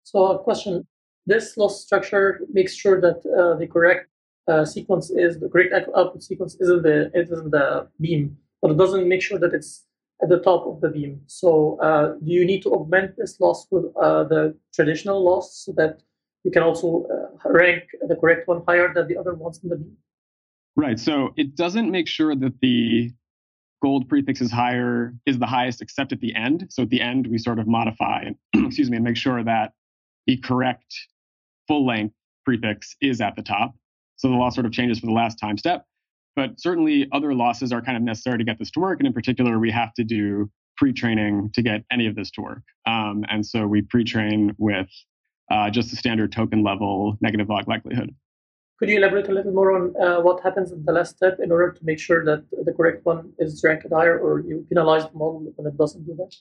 So, 0.03 0.25
a 0.27 0.39
question 0.39 0.87
this 1.25 1.57
loss 1.57 1.83
structure 1.83 2.41
makes 2.51 2.73
sure 2.73 2.99
that 3.01 3.17
uh, 3.25 3.57
the 3.57 3.67
correct 3.67 4.09
uh, 4.47 4.65
sequence 4.65 5.09
is 5.09 5.39
the 5.39 5.49
correct 5.49 5.73
output 5.95 6.21
sequence 6.21 6.55
is 6.59 6.69
in 6.69 6.81
the 6.81 7.11
it 7.13 7.29
is 7.29 7.31
in 7.31 7.49
the 7.49 7.87
beam, 7.99 8.37
but 8.61 8.71
it 8.71 8.77
doesn't 8.77 9.07
make 9.07 9.21
sure 9.21 9.39
that 9.39 9.53
it's 9.53 9.85
at 10.21 10.29
the 10.29 10.39
top 10.39 10.65
of 10.67 10.81
the 10.81 10.89
beam. 10.89 11.21
So, 11.27 11.79
uh, 11.81 12.13
do 12.23 12.31
you 12.31 12.45
need 12.45 12.61
to 12.63 12.73
augment 12.73 13.15
this 13.17 13.39
loss 13.39 13.67
with 13.71 13.85
uh, 14.01 14.25
the 14.25 14.55
traditional 14.73 15.23
loss 15.23 15.63
so 15.65 15.73
that 15.77 16.01
you 16.43 16.51
can 16.51 16.63
also 16.63 17.05
uh, 17.13 17.49
rank 17.49 17.83
the 18.07 18.15
correct 18.15 18.47
one 18.47 18.63
higher 18.67 18.93
than 18.93 19.07
the 19.07 19.17
other 19.17 19.33
ones 19.33 19.59
in 19.63 19.69
the 19.69 19.77
beam? 19.77 19.97
Right. 20.75 20.99
So 20.99 21.33
it 21.37 21.55
doesn't 21.55 21.91
make 21.91 22.07
sure 22.07 22.35
that 22.35 22.59
the 22.61 23.11
gold 23.81 24.07
prefix 24.07 24.41
is 24.41 24.51
higher 24.51 25.13
is 25.25 25.37
the 25.37 25.45
highest 25.45 25.81
except 25.81 26.11
at 26.11 26.19
the 26.19 26.33
end. 26.33 26.67
So 26.69 26.83
at 26.83 26.89
the 26.89 27.01
end 27.01 27.27
we 27.27 27.37
sort 27.37 27.59
of 27.59 27.67
modify 27.67 28.23
and 28.23 28.35
excuse 28.67 28.89
me 28.89 28.97
and 28.97 29.03
make 29.03 29.17
sure 29.17 29.43
that 29.43 29.73
the 30.25 30.37
correct 30.37 30.95
full 31.67 31.85
length 31.85 32.15
prefix 32.45 32.95
is 33.01 33.21
at 33.21 33.35
the 33.35 33.41
top. 33.41 33.75
So 34.15 34.29
the 34.29 34.35
loss 34.35 34.55
sort 34.55 34.65
of 34.65 34.71
changes 34.71 34.99
for 34.99 35.05
the 35.05 35.11
last 35.11 35.35
time 35.35 35.57
step. 35.57 35.85
But 36.35 36.59
certainly 36.59 37.07
other 37.11 37.33
losses 37.33 37.71
are 37.71 37.81
kind 37.81 37.95
of 37.95 38.03
necessary 38.03 38.37
to 38.39 38.43
get 38.43 38.57
this 38.57 38.71
to 38.71 38.79
work. 38.79 38.99
And 38.99 39.07
in 39.07 39.13
particular, 39.13 39.59
we 39.59 39.69
have 39.71 39.93
to 39.95 40.03
do 40.03 40.49
pre-training 40.77 41.51
to 41.53 41.61
get 41.61 41.83
any 41.91 42.07
of 42.07 42.15
this 42.15 42.31
to 42.31 42.41
work. 42.41 42.63
Um, 42.87 43.23
and 43.29 43.45
so 43.45 43.67
we 43.67 43.83
pre-train 43.83 44.55
with 44.57 44.89
uh, 45.51 45.69
just 45.69 45.91
the 45.91 45.95
standard 45.95 46.31
token 46.31 46.63
level 46.63 47.17
negative 47.21 47.49
log 47.49 47.67
likelihood. 47.67 48.15
Could 48.83 48.89
you 48.89 48.97
elaborate 48.97 49.29
a 49.29 49.31
little 49.31 49.53
more 49.53 49.71
on 49.71 49.95
uh, 49.95 50.19
what 50.19 50.43
happens 50.43 50.73
at 50.73 50.85
the 50.85 50.91
last 50.91 51.15
step 51.15 51.39
in 51.41 51.53
order 51.53 51.71
to 51.71 51.85
make 51.85 51.99
sure 51.99 52.25
that 52.25 52.43
the 52.65 52.73
correct 52.73 53.05
one 53.05 53.31
is 53.39 53.63
ranked 53.63 53.87
higher, 53.89 54.19
or 54.19 54.41
you 54.41 54.65
penalize 54.67 55.03
the 55.03 55.17
model 55.17 55.53
when 55.55 55.65
it 55.65 55.77
doesn't 55.77 56.05
do 56.05 56.13
that? 56.15 56.35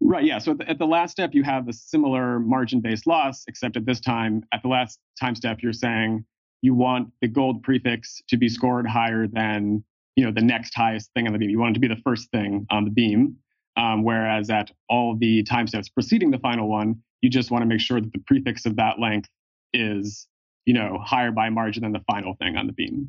Right. 0.00 0.24
Yeah. 0.24 0.38
So 0.38 0.52
at 0.52 0.58
the, 0.58 0.70
at 0.70 0.78
the 0.78 0.86
last 0.86 1.10
step, 1.10 1.34
you 1.34 1.42
have 1.42 1.68
a 1.68 1.74
similar 1.74 2.40
margin-based 2.40 3.06
loss, 3.06 3.44
except 3.46 3.76
at 3.76 3.84
this 3.84 4.00
time, 4.00 4.42
at 4.54 4.62
the 4.62 4.68
last 4.68 4.98
time 5.20 5.34
step, 5.34 5.58
you're 5.60 5.74
saying 5.74 6.24
you 6.62 6.74
want 6.74 7.10
the 7.20 7.28
gold 7.28 7.62
prefix 7.62 8.22
to 8.30 8.38
be 8.38 8.48
scored 8.48 8.86
higher 8.86 9.26
than 9.26 9.84
you 10.16 10.24
know 10.24 10.32
the 10.32 10.40
next 10.40 10.74
highest 10.74 11.10
thing 11.12 11.26
on 11.26 11.34
the 11.34 11.38
beam. 11.38 11.50
You 11.50 11.58
want 11.58 11.72
it 11.72 11.74
to 11.74 11.86
be 11.86 11.94
the 11.94 12.00
first 12.00 12.30
thing 12.30 12.66
on 12.70 12.84
the 12.84 12.90
beam. 12.90 13.36
Um, 13.76 14.02
whereas 14.02 14.48
at 14.48 14.70
all 14.88 15.14
the 15.14 15.42
time 15.42 15.66
steps 15.66 15.90
preceding 15.90 16.30
the 16.30 16.38
final 16.38 16.70
one, 16.70 17.02
you 17.20 17.28
just 17.28 17.50
want 17.50 17.60
to 17.60 17.66
make 17.66 17.80
sure 17.80 18.00
that 18.00 18.14
the 18.14 18.22
prefix 18.26 18.64
of 18.64 18.76
that 18.76 18.98
length 18.98 19.28
is 19.74 20.26
you 20.66 20.74
know 20.74 20.98
higher 21.02 21.30
by 21.30 21.48
margin 21.48 21.82
than 21.82 21.92
the 21.92 22.04
final 22.10 22.34
thing 22.34 22.56
on 22.56 22.66
the 22.66 22.72
beam. 22.72 23.08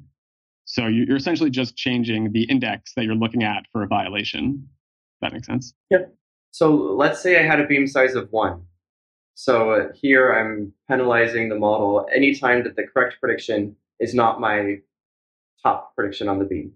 So 0.65 0.87
you're 0.87 1.17
essentially 1.17 1.49
just 1.49 1.75
changing 1.75 2.31
the 2.31 2.43
index 2.43 2.93
that 2.95 3.05
you're 3.05 3.15
looking 3.15 3.43
at 3.43 3.63
for 3.71 3.83
a 3.83 3.87
violation. 3.87 4.67
That 5.21 5.33
makes 5.33 5.47
sense. 5.47 5.73
Yep. 5.89 6.13
So 6.51 6.73
let's 6.73 7.21
say 7.21 7.39
I 7.39 7.45
had 7.45 7.59
a 7.59 7.65
beam 7.65 7.87
size 7.87 8.15
of 8.15 8.29
one. 8.31 8.63
So 9.33 9.71
uh, 9.71 9.87
here 9.93 10.31
I'm 10.31 10.73
penalizing 10.89 11.49
the 11.49 11.55
model 11.55 12.07
anytime 12.13 12.63
that 12.63 12.75
the 12.75 12.83
correct 12.83 13.15
prediction 13.21 13.75
is 13.99 14.13
not 14.13 14.41
my 14.41 14.77
top 15.63 15.95
prediction 15.95 16.27
on 16.27 16.39
the 16.39 16.45
beam. 16.45 16.73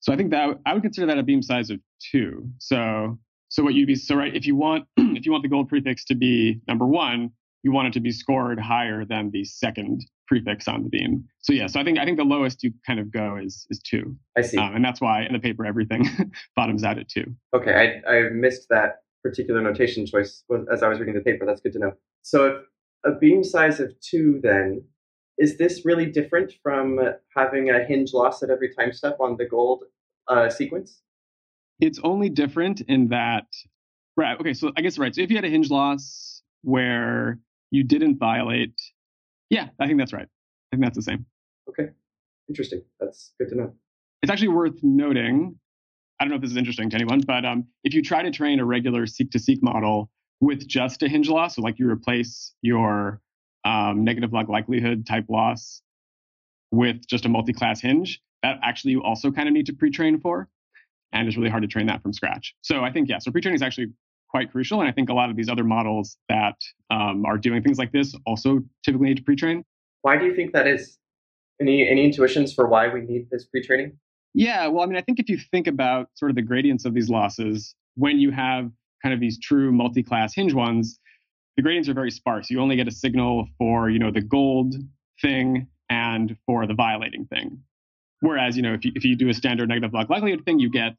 So 0.00 0.12
I 0.12 0.16
think 0.16 0.30
that 0.32 0.58
I 0.66 0.74
would 0.74 0.82
consider 0.82 1.06
that 1.06 1.18
a 1.18 1.22
beam 1.22 1.42
size 1.42 1.70
of 1.70 1.78
two. 2.00 2.48
So 2.58 3.18
so 3.48 3.62
what 3.62 3.74
you'd 3.74 3.86
be 3.86 3.94
so 3.94 4.16
right 4.16 4.34
if 4.34 4.46
you 4.46 4.56
want 4.56 4.84
if 4.96 5.24
you 5.24 5.32
want 5.32 5.42
the 5.42 5.48
gold 5.48 5.68
prefix 5.68 6.04
to 6.06 6.14
be 6.14 6.60
number 6.68 6.86
one, 6.86 7.30
you 7.62 7.72
want 7.72 7.88
it 7.88 7.92
to 7.94 8.00
be 8.00 8.10
scored 8.10 8.58
higher 8.58 9.04
than 9.04 9.30
the 9.30 9.44
second 9.44 10.04
prefix 10.26 10.66
on 10.66 10.82
the 10.82 10.88
beam. 10.88 11.24
So 11.40 11.52
yeah, 11.52 11.66
so 11.66 11.80
I 11.80 11.84
think 11.84 11.98
I 11.98 12.04
think 12.04 12.18
the 12.18 12.24
lowest 12.24 12.62
you 12.62 12.72
kind 12.86 12.98
of 12.98 13.12
go 13.12 13.36
is 13.36 13.66
is 13.70 13.80
two. 13.80 14.16
I 14.36 14.42
see, 14.42 14.58
um, 14.58 14.74
and 14.74 14.84
that's 14.84 15.00
why 15.00 15.22
in 15.22 15.32
the 15.32 15.38
paper 15.38 15.64
everything 15.64 16.04
bottoms 16.56 16.84
out 16.84 16.98
at 16.98 17.08
two. 17.08 17.34
Okay, 17.54 18.02
I 18.06 18.10
I 18.10 18.28
missed 18.30 18.68
that 18.70 19.02
particular 19.22 19.60
notation 19.60 20.06
choice 20.06 20.42
as 20.72 20.82
I 20.82 20.88
was 20.88 20.98
reading 20.98 21.14
the 21.14 21.20
paper. 21.20 21.46
That's 21.46 21.60
good 21.60 21.72
to 21.74 21.78
know. 21.78 21.92
So 22.22 22.46
if 22.46 22.56
a 23.04 23.18
beam 23.18 23.44
size 23.44 23.80
of 23.80 23.92
two, 24.00 24.40
then 24.42 24.82
is 25.38 25.58
this 25.58 25.84
really 25.84 26.06
different 26.06 26.52
from 26.62 27.00
having 27.36 27.70
a 27.70 27.84
hinge 27.84 28.12
loss 28.12 28.42
at 28.42 28.50
every 28.50 28.74
time 28.74 28.92
step 28.92 29.16
on 29.20 29.36
the 29.36 29.46
gold 29.46 29.84
uh, 30.28 30.48
sequence? 30.48 31.00
It's 31.80 31.98
only 32.04 32.28
different 32.28 32.80
in 32.82 33.08
that, 33.08 33.46
right? 34.16 34.38
Okay, 34.38 34.54
so 34.54 34.72
I 34.76 34.82
guess 34.82 34.98
right. 34.98 35.14
So 35.14 35.20
if 35.20 35.30
you 35.30 35.36
had 35.36 35.44
a 35.44 35.50
hinge 35.50 35.70
loss 35.70 36.42
where 36.62 37.38
you 37.72 37.82
didn't 37.82 38.18
violate, 38.18 38.80
yeah, 39.50 39.68
I 39.80 39.86
think 39.86 39.98
that's 39.98 40.12
right. 40.12 40.28
I 40.28 40.76
think 40.76 40.84
that's 40.84 40.96
the 40.96 41.02
same. 41.02 41.26
Okay, 41.68 41.88
Interesting. 42.48 42.82
That's 43.00 43.32
good 43.38 43.48
to 43.50 43.54
know. 43.56 43.72
It's 44.22 44.30
actually 44.30 44.48
worth 44.48 44.78
noting. 44.82 45.56
I 46.20 46.24
don't 46.24 46.30
know 46.30 46.36
if 46.36 46.42
this 46.42 46.50
is 46.50 46.56
interesting 46.56 46.90
to 46.90 46.96
anyone, 46.96 47.20
but 47.20 47.44
um, 47.44 47.66
if 47.82 47.94
you 47.94 48.02
try 48.02 48.22
to 48.22 48.30
train 48.30 48.60
a 48.60 48.64
regular 48.64 49.06
seq2seq 49.06 49.62
model 49.62 50.10
with 50.40 50.66
just 50.68 51.02
a 51.02 51.08
hinge 51.08 51.28
loss, 51.28 51.56
so 51.56 51.62
like 51.62 51.78
you 51.78 51.88
replace 51.88 52.52
your 52.62 53.20
um, 53.64 54.04
negative 54.04 54.32
log 54.32 54.48
likelihood 54.48 55.06
type 55.06 55.24
loss 55.28 55.82
with 56.70 57.06
just 57.06 57.24
a 57.24 57.28
multi 57.28 57.52
class 57.52 57.80
hinge, 57.80 58.20
that 58.42 58.58
actually 58.62 58.92
you 58.92 59.02
also 59.02 59.30
kind 59.30 59.48
of 59.48 59.54
need 59.54 59.66
to 59.66 59.72
pre 59.72 59.90
train 59.90 60.20
for. 60.20 60.48
And 61.12 61.28
it's 61.28 61.36
really 61.36 61.50
hard 61.50 61.62
to 61.62 61.68
train 61.68 61.86
that 61.86 62.02
from 62.02 62.12
scratch. 62.12 62.54
So 62.62 62.82
I 62.82 62.92
think, 62.92 63.08
yeah, 63.08 63.18
so 63.18 63.30
pre 63.30 63.40
training 63.40 63.56
is 63.56 63.62
actually 63.62 63.88
quite 64.32 64.50
crucial. 64.50 64.80
And 64.80 64.88
I 64.88 64.92
think 64.92 65.08
a 65.08 65.14
lot 65.14 65.30
of 65.30 65.36
these 65.36 65.48
other 65.48 65.62
models 65.62 66.16
that 66.28 66.56
um, 66.90 67.24
are 67.24 67.38
doing 67.38 67.62
things 67.62 67.78
like 67.78 67.92
this 67.92 68.14
also 68.26 68.60
typically 68.84 69.08
need 69.08 69.18
to 69.18 69.22
pre 69.22 69.36
train. 69.36 69.64
Why 70.00 70.16
do 70.16 70.26
you 70.26 70.34
think 70.34 70.52
that 70.52 70.66
is? 70.66 70.98
Any 71.60 71.88
any 71.88 72.04
intuitions 72.04 72.52
for 72.52 72.66
why 72.66 72.88
we 72.88 73.02
need 73.02 73.28
this 73.30 73.44
pre-training? 73.44 73.96
Yeah, 74.34 74.66
well, 74.66 74.82
I 74.82 74.86
mean, 74.86 74.96
I 74.96 75.02
think 75.02 75.20
if 75.20 75.28
you 75.28 75.38
think 75.38 75.68
about 75.68 76.08
sort 76.14 76.30
of 76.30 76.34
the 76.34 76.42
gradients 76.42 76.84
of 76.84 76.94
these 76.94 77.08
losses, 77.08 77.74
when 77.94 78.18
you 78.18 78.30
have 78.32 78.70
kind 79.02 79.14
of 79.14 79.20
these 79.20 79.38
true 79.38 79.70
multi-class 79.70 80.34
hinge 80.34 80.54
ones, 80.54 80.98
the 81.56 81.62
gradients 81.62 81.88
are 81.88 81.94
very 81.94 82.10
sparse. 82.10 82.50
You 82.50 82.60
only 82.60 82.76
get 82.76 82.88
a 82.88 82.90
signal 82.90 83.46
for, 83.58 83.90
you 83.90 83.98
know, 83.98 84.10
the 84.10 84.22
gold 84.22 84.74
thing 85.20 85.66
and 85.90 86.36
for 86.46 86.66
the 86.66 86.74
violating 86.74 87.26
thing. 87.26 87.60
Whereas, 88.20 88.56
you 88.56 88.62
know, 88.62 88.72
if 88.72 88.84
you, 88.84 88.92
if 88.94 89.04
you 89.04 89.16
do 89.16 89.28
a 89.28 89.34
standard 89.34 89.68
negative 89.68 89.92
log 89.92 90.08
likelihood 90.08 90.44
thing, 90.46 90.58
you 90.58 90.70
get 90.70 90.94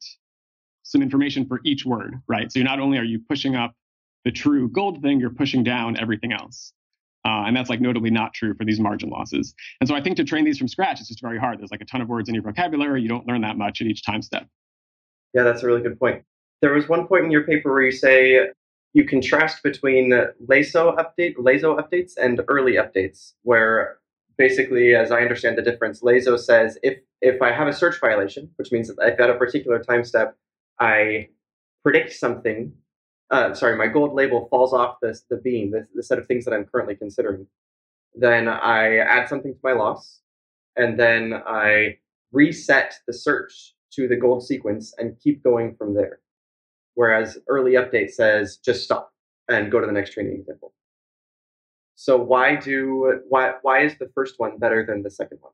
some 0.83 1.01
information 1.01 1.45
for 1.45 1.61
each 1.63 1.85
word, 1.85 2.21
right? 2.27 2.51
So 2.51 2.61
not 2.61 2.79
only 2.79 2.97
are 2.97 3.03
you 3.03 3.19
pushing 3.27 3.55
up 3.55 3.73
the 4.25 4.31
true 4.31 4.69
gold 4.69 5.01
thing, 5.01 5.19
you're 5.19 5.29
pushing 5.29 5.63
down 5.63 5.97
everything 5.99 6.31
else. 6.31 6.73
Uh, 7.25 7.43
and 7.47 7.55
that's 7.55 7.69
like 7.69 7.79
notably 7.79 8.09
not 8.09 8.33
true 8.33 8.53
for 8.53 8.65
these 8.65 8.79
margin 8.79 9.09
losses. 9.09 9.53
And 9.79 9.87
so 9.87 9.95
I 9.95 10.01
think 10.01 10.17
to 10.17 10.25
train 10.25 10.43
these 10.43 10.57
from 10.57 10.67
scratch, 10.67 10.99
it's 10.99 11.07
just 11.07 11.21
very 11.21 11.39
hard. 11.39 11.59
There's 11.59 11.71
like 11.71 11.81
a 11.81 11.85
ton 11.85 12.01
of 12.01 12.09
words 12.09 12.27
in 12.27 12.35
your 12.35 12.43
vocabulary. 12.43 13.01
You 13.01 13.07
don't 13.07 13.25
learn 13.25 13.41
that 13.41 13.57
much 13.57 13.79
at 13.79 13.87
each 13.87 14.05
time 14.05 14.21
step. 14.21 14.45
Yeah, 15.33 15.43
that's 15.43 15.63
a 15.63 15.67
really 15.67 15.81
good 15.81 15.97
point. 15.97 16.23
There 16.61 16.73
was 16.73 16.87
one 16.87 17.07
point 17.07 17.25
in 17.25 17.31
your 17.31 17.43
paper 17.43 17.71
where 17.71 17.81
you 17.81 17.91
say 17.91 18.49
you 18.93 19.05
contrast 19.05 19.63
between 19.63 20.11
LASO 20.45 20.97
update, 20.97 21.35
LASO 21.37 21.79
updates 21.79 22.13
and 22.17 22.41
early 22.47 22.73
updates, 22.73 23.33
where 23.41 23.99
basically, 24.37 24.93
as 24.93 25.11
I 25.11 25.21
understand 25.21 25.57
the 25.57 25.61
difference, 25.61 26.01
LASO 26.01 26.37
says 26.37 26.77
if 26.83 26.99
if 27.21 27.41
I 27.41 27.53
have 27.53 27.67
a 27.67 27.73
search 27.73 27.99
violation, 27.99 28.49
which 28.57 28.71
means 28.71 28.89
that 28.89 28.97
if 29.01 29.19
at 29.19 29.29
a 29.29 29.35
particular 29.35 29.79
time 29.79 30.03
step 30.03 30.37
I 30.83 31.29
predict 31.83 32.13
something 32.13 32.73
uh, 33.33 33.51
sorry, 33.53 33.75
my 33.75 33.87
gold 33.87 34.13
label 34.13 34.47
falls 34.49 34.73
off 34.73 34.97
this, 35.01 35.25
the 35.27 35.37
beam, 35.37 35.71
the, 35.71 35.87
the 35.95 36.03
set 36.03 36.19
of 36.19 36.27
things 36.27 36.45
that 36.45 36.53
I'm 36.53 36.65
currently 36.65 36.95
considering, 36.95 37.47
then 38.13 38.47
I 38.47 38.97
add 38.97 39.27
something 39.27 39.53
to 39.53 39.59
my 39.63 39.71
loss, 39.71 40.21
and 40.75 40.99
then 40.99 41.41
I 41.47 41.97
reset 42.31 42.93
the 43.07 43.13
search 43.13 43.73
to 43.93 44.07
the 44.07 44.15
gold 44.15 44.45
sequence 44.45 44.93
and 44.99 45.19
keep 45.19 45.43
going 45.43 45.75
from 45.75 45.95
there. 45.95 46.19
Whereas 46.93 47.39
early 47.47 47.71
update 47.71 48.11
says 48.11 48.57
just 48.63 48.83
stop 48.83 49.11
and 49.49 49.71
go 49.71 49.79
to 49.79 49.87
the 49.87 49.91
next 49.91 50.13
training 50.13 50.33
example. 50.33 50.73
So 51.95 52.17
why 52.17 52.55
do 52.55 53.21
why 53.29 53.53
why 53.63 53.83
is 53.83 53.97
the 53.97 54.11
first 54.13 54.35
one 54.37 54.57
better 54.59 54.85
than 54.85 55.01
the 55.01 55.09
second 55.09 55.39
one? 55.41 55.53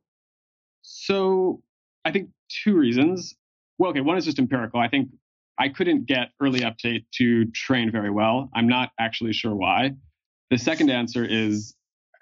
So 0.81 1.61
I 2.03 2.11
think 2.11 2.29
two 2.49 2.75
reasons. 2.75 3.35
Well, 3.79 3.91
okay, 3.91 4.01
one 4.01 4.17
is 4.17 4.25
just 4.25 4.37
empirical. 4.39 4.79
I 4.79 4.89
think 4.89 5.09
I 5.57 5.69
couldn't 5.69 6.05
get 6.05 6.29
early 6.41 6.59
update 6.59 7.05
to 7.15 7.45
train 7.51 7.91
very 7.91 8.11
well. 8.11 8.49
I'm 8.53 8.67
not 8.67 8.91
actually 8.99 9.33
sure 9.33 9.55
why. 9.55 9.93
The 10.51 10.57
second 10.57 10.89
answer 10.89 11.25
is, 11.25 11.73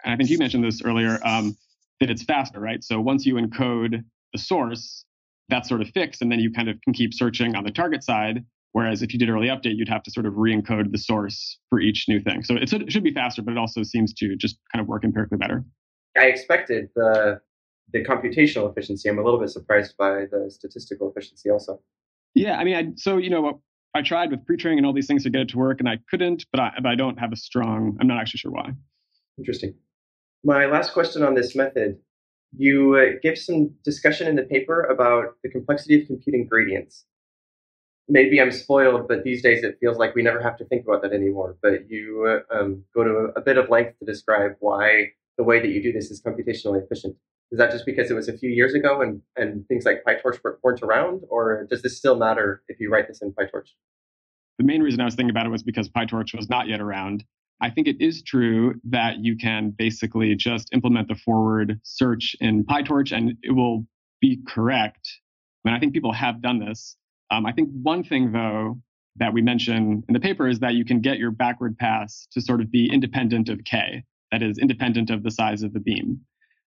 and 0.03 0.13
I 0.13 0.17
think 0.17 0.29
you 0.29 0.37
mentioned 0.37 0.63
this 0.63 0.81
earlier, 0.83 1.19
um, 1.25 1.57
that 1.99 2.11
it's 2.11 2.23
faster, 2.23 2.59
right? 2.59 2.83
So 2.83 3.01
once 3.01 3.25
you 3.25 3.35
encode 3.35 4.03
the 4.33 4.39
source, 4.39 5.03
that's 5.49 5.67
sort 5.67 5.81
of 5.81 5.89
fixed, 5.89 6.21
and 6.21 6.31
then 6.31 6.39
you 6.39 6.51
kind 6.51 6.69
of 6.69 6.79
can 6.81 6.93
keep 6.93 7.13
searching 7.13 7.55
on 7.55 7.63
the 7.63 7.71
target 7.71 8.03
side. 8.03 8.45
Whereas 8.73 9.01
if 9.01 9.11
you 9.11 9.17
did 9.17 9.29
early 9.29 9.47
update, 9.47 9.77
you'd 9.77 9.89
have 9.89 10.03
to 10.03 10.11
sort 10.11 10.27
of 10.27 10.33
re-encode 10.35 10.91
the 10.91 10.97
source 10.99 11.57
for 11.69 11.79
each 11.79 12.05
new 12.07 12.19
thing. 12.19 12.43
So 12.43 12.55
it 12.55 12.69
should 12.69 13.03
be 13.03 13.13
faster, 13.13 13.41
but 13.41 13.51
it 13.51 13.57
also 13.57 13.81
seems 13.81 14.13
to 14.15 14.35
just 14.35 14.59
kind 14.71 14.81
of 14.81 14.87
work 14.87 15.03
empirically 15.03 15.39
better. 15.39 15.65
I 16.15 16.25
expected 16.25 16.89
the 16.95 17.41
the 17.94 18.03
computational 18.03 18.70
efficiency. 18.70 19.10
I'm 19.10 19.20
a 19.20 19.24
little 19.24 19.39
bit 19.39 19.50
surprised 19.50 19.96
by 19.98 20.25
the 20.32 20.50
statistical 20.50 21.10
efficiency 21.10 21.50
also. 21.50 21.82
Yeah, 22.36 22.58
I 22.58 22.63
mean, 22.63 22.75
I, 22.75 22.88
so 22.96 23.17
you 23.17 23.29
know, 23.29 23.62
I 23.96 24.01
tried 24.01 24.32
with 24.32 24.46
pre-training 24.46 24.79
and 24.79 24.86
all 24.86 24.94
these 24.94 25.08
things 25.08 25.24
to 25.24 25.29
get 25.29 25.41
it 25.41 25.50
to 25.50 25.58
work, 25.58 25.79
and 25.79 25.89
I 25.89 26.00
couldn't. 26.10 26.46
But 26.51 26.60
I, 26.60 26.72
but 26.82 26.89
I 26.89 26.96
don't 26.96 27.17
have 27.20 27.32
a 27.32 27.36
strong. 27.36 27.98
I'm 28.00 28.08
not 28.08 28.20
actually 28.20 28.39
sure 28.39 28.51
why. 28.51 28.74
Interesting. 29.38 29.75
My 30.44 30.65
last 30.65 30.94
question 30.94 31.24
on 31.24 31.34
this 31.34 31.56
method: 31.56 31.98
you 32.56 32.96
uh, 32.96 33.20
give 33.22 33.38
some 33.38 33.72
discussion 33.84 34.27
in 34.27 34.36
the 34.36 34.44
paper 34.44 34.84
about 34.84 35.36
the 35.44 35.50
complexity 35.50 36.01
of 36.01 36.08
computing 36.08 36.46
gradients. 36.48 37.06
Maybe 38.10 38.39
I'm 38.39 38.51
spoiled, 38.51 39.08
but 39.10 39.24
these 39.24 39.41
days 39.41 39.63
it 39.63 39.77
feels 39.82 39.98
like 39.98 40.15
we 40.15 40.24
never 40.24 40.41
have 40.41 40.58
to 40.58 40.65
think 40.65 40.86
about 40.86 41.01
that 41.01 41.12
anymore. 41.12 41.58
But 41.62 41.89
you 41.89 42.41
uh, 42.51 42.56
um, 42.56 42.84
go 42.94 43.03
to 43.03 43.10
a, 43.10 43.39
a 43.39 43.41
bit 43.41 43.58
of 43.58 43.70
length 43.70 44.00
to 44.00 44.06
describe 44.06 44.56
why 44.60 45.08
the 45.38 45.44
way 45.44 45.60
that 45.60 45.70
you 45.70 45.84
do 45.84 45.91
this 45.91 46.10
is 46.10 46.22
computationally 46.22 46.84
efficient. 46.84 47.15
Is 47.51 47.58
that 47.60 47.72
just 47.72 47.86
because 47.86 48.12
it 48.12 48.13
was 48.13 48.27
a 48.27 48.38
few 48.38 48.50
years 48.50 48.74
ago 48.74 49.01
and, 49.01 49.22
and 49.36 49.66
things 49.68 49.86
like 49.86 50.04
PyTorch 50.06 50.39
weren't 50.63 50.82
around, 50.82 51.22
or 51.30 51.66
does 51.70 51.82
this 51.82 51.98
still 51.98 52.18
matter 52.18 52.62
if 52.68 52.80
you 52.80 52.92
write 52.92 53.08
this 53.08 53.22
in 53.22 53.32
PyTorch? 53.32 53.70
The 54.58 54.66
main 54.66 54.82
reason 54.82 55.00
I 55.00 55.06
was 55.06 55.16
thinking 55.16 55.30
about 55.30 55.46
it 55.46 55.50
was 55.50 55.63
because 55.63 55.88
PyTorch 55.88 56.36
was 56.36 56.50
not 56.50 56.68
yet 56.68 56.82
around. 56.82 57.24
I 57.62 57.70
think 57.70 57.88
it 57.88 58.01
is 58.01 58.22
true 58.22 58.75
that 58.89 59.20
you 59.24 59.38
can 59.38 59.72
basically 59.72 60.36
just 60.36 60.74
implement 60.74 61.08
the 61.08 61.16
forward 61.16 61.80
search 61.84 62.36
in 62.39 62.66
PyTorch 62.66 63.16
and 63.16 63.38
it 63.44 63.51
will 63.51 63.86
be 64.20 64.39
correct. 64.48 65.08
Mean, 65.68 65.75
I 65.75 65.80
think 65.80 65.94
people 65.94 66.13
have 66.13 66.42
done 66.42 66.60
this. 66.60 66.96
Um, 67.30 67.46
I 67.46 67.51
think 67.51 67.70
one 67.84 68.04
thing, 68.04 68.32
though, 68.32 68.80
that 69.18 69.34
we 69.34 69.42
mention 69.42 70.04
in 70.08 70.13
the 70.13 70.20
paper 70.20 70.48
is 70.48 70.60
that 70.60 70.75
you 70.75 70.86
can 70.86 71.01
get 71.01 71.18
your 71.18 71.32
backward 71.32 71.77
pass 71.77 72.27
to 72.32 72.39
sort 72.39 72.62
of 72.62 72.72
be 72.72 72.89
independent 72.92 73.50
of 73.50 73.63
k, 73.66 74.04
that 74.32 74.42
is, 74.42 74.58
independent 74.58 75.10
of 75.10 75.24
the 75.24 75.32
size 75.32 75.63
of 75.63 75.74
the 75.74 75.80
beam. 75.80 76.22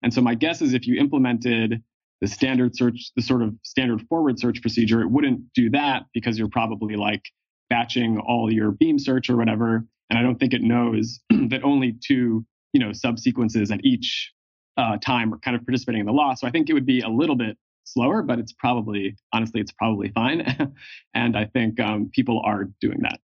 And 0.04 0.14
so 0.14 0.22
my 0.22 0.36
guess 0.36 0.62
is 0.62 0.74
if 0.74 0.88
you 0.88 1.00
implemented 1.00 1.84
the 2.22 2.28
standard 2.28 2.76
search, 2.76 3.12
the 3.16 3.22
sort 3.22 3.42
of 3.42 3.54
standard 3.64 4.02
forward 4.08 4.40
search 4.40 4.62
procedure, 4.62 5.02
it 5.02 5.10
wouldn't 5.10 5.42
do 5.54 5.70
that 5.72 6.04
because 6.14 6.38
you're 6.38 6.50
probably 6.50 6.96
like 6.96 7.24
batching 7.70 8.20
all 8.20 8.52
your 8.52 8.72
beam 8.72 9.00
search 9.00 9.30
or 9.30 9.38
whatever. 9.38 9.86
And 10.10 10.20
I 10.20 10.22
don't 10.22 10.40
think 10.40 10.54
it 10.54 10.62
knows 10.62 11.20
that 11.30 11.64
only 11.64 11.96
two, 12.04 12.46
you 12.74 12.80
know, 12.80 12.94
subsequences 12.94 13.72
at 13.72 13.84
each 13.84 14.32
uh, 14.78 14.98
time 14.98 15.34
are 15.34 15.40
kind 15.40 15.56
of 15.56 15.66
participating 15.66 16.02
in 16.02 16.06
the 16.06 16.14
loss. 16.14 16.42
So 16.42 16.48
I 16.48 16.52
think 16.52 16.70
it 16.70 16.74
would 16.74 16.86
be 16.86 17.02
a 17.02 17.10
little 17.10 17.36
bit 17.36 17.58
slower, 17.84 18.22
but 18.22 18.40
it's 18.40 18.54
probably, 18.54 19.16
honestly, 19.34 19.62
it's 19.62 19.72
probably 19.72 20.10
fine. 20.10 20.74
and 21.14 21.36
I 21.36 21.46
think 21.46 21.80
um, 21.80 22.10
people 22.14 22.42
are 22.46 22.66
doing 22.80 23.00
that. 23.02 23.20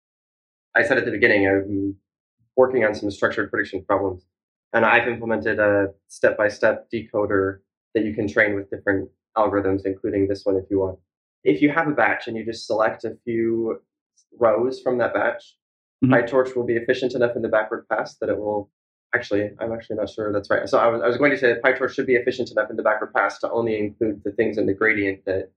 I 0.74 0.82
said 0.82 0.98
at 0.98 1.04
the 1.04 1.10
beginning, 1.10 1.46
I'm 1.46 1.96
working 2.56 2.84
on 2.84 2.94
some 2.94 3.10
structured 3.10 3.50
prediction 3.50 3.84
problems 3.84 4.24
and 4.72 4.84
I've 4.84 5.08
implemented 5.08 5.58
a 5.58 5.88
step 6.08 6.36
by 6.36 6.48
step 6.48 6.88
decoder 6.92 7.58
that 7.94 8.04
you 8.04 8.14
can 8.14 8.28
train 8.28 8.54
with 8.54 8.70
different 8.70 9.08
algorithms, 9.36 9.82
including 9.84 10.28
this 10.28 10.44
one 10.44 10.56
if 10.56 10.64
you 10.70 10.80
want. 10.80 10.98
If 11.44 11.62
you 11.62 11.70
have 11.70 11.88
a 11.88 11.92
batch 11.92 12.28
and 12.28 12.36
you 12.36 12.44
just 12.44 12.66
select 12.66 13.04
a 13.04 13.16
few 13.24 13.80
rows 14.38 14.80
from 14.80 14.98
that 14.98 15.14
batch, 15.14 15.56
mm-hmm. 16.04 16.12
PyTorch 16.12 16.54
will 16.54 16.66
be 16.66 16.76
efficient 16.76 17.14
enough 17.14 17.36
in 17.36 17.42
the 17.42 17.48
backward 17.48 17.86
pass 17.88 18.16
that 18.16 18.28
it 18.28 18.38
will 18.38 18.70
actually, 19.14 19.50
I'm 19.58 19.72
actually 19.72 19.96
not 19.96 20.10
sure 20.10 20.32
that's 20.32 20.50
right. 20.50 20.68
So 20.68 20.78
I 20.78 20.88
was, 20.88 21.00
I 21.02 21.06
was 21.06 21.16
going 21.16 21.30
to 21.30 21.38
say 21.38 21.52
that 21.52 21.62
PyTorch 21.62 21.94
should 21.94 22.06
be 22.06 22.16
efficient 22.16 22.50
enough 22.50 22.68
in 22.70 22.76
the 22.76 22.82
backward 22.82 23.14
pass 23.14 23.38
to 23.38 23.50
only 23.50 23.78
include 23.78 24.22
the 24.24 24.32
things 24.32 24.58
in 24.58 24.66
the 24.66 24.74
gradient 24.74 25.24
that 25.24 25.50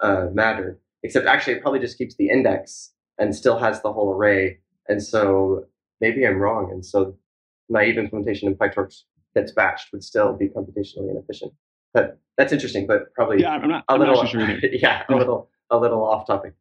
uh, 0.00 0.28
mattered, 0.32 0.78
except 1.02 1.26
actually 1.26 1.54
it 1.54 1.62
probably 1.62 1.80
just 1.80 1.98
keeps 1.98 2.14
the 2.16 2.28
index 2.28 2.92
and 3.18 3.34
still 3.34 3.58
has 3.58 3.82
the 3.82 3.92
whole 3.92 4.12
array. 4.12 4.58
And 4.88 5.02
so 5.02 5.66
maybe 6.00 6.26
I'm 6.26 6.38
wrong. 6.38 6.70
And 6.70 6.84
so 6.84 7.16
naive 7.68 7.98
implementation 7.98 8.48
in 8.48 8.56
PyTorch 8.56 9.02
that's 9.34 9.52
batched 9.52 9.92
would 9.92 10.04
still 10.04 10.36
be 10.36 10.48
computationally 10.48 11.10
inefficient. 11.10 11.52
But 11.92 12.18
that's 12.36 12.52
interesting, 12.52 12.86
but 12.86 13.12
probably 13.14 13.40
yeah, 13.40 13.50
I'm 13.50 13.68
not, 13.68 13.84
a 13.88 13.92
I'm 13.92 14.00
little, 14.00 14.16
not 14.16 14.28
sure 14.28 14.40
yeah, 14.72 15.04
a 15.08 15.14
little, 15.14 15.50
a 15.70 15.78
little 15.78 16.04
off 16.04 16.26
topic. 16.26 16.54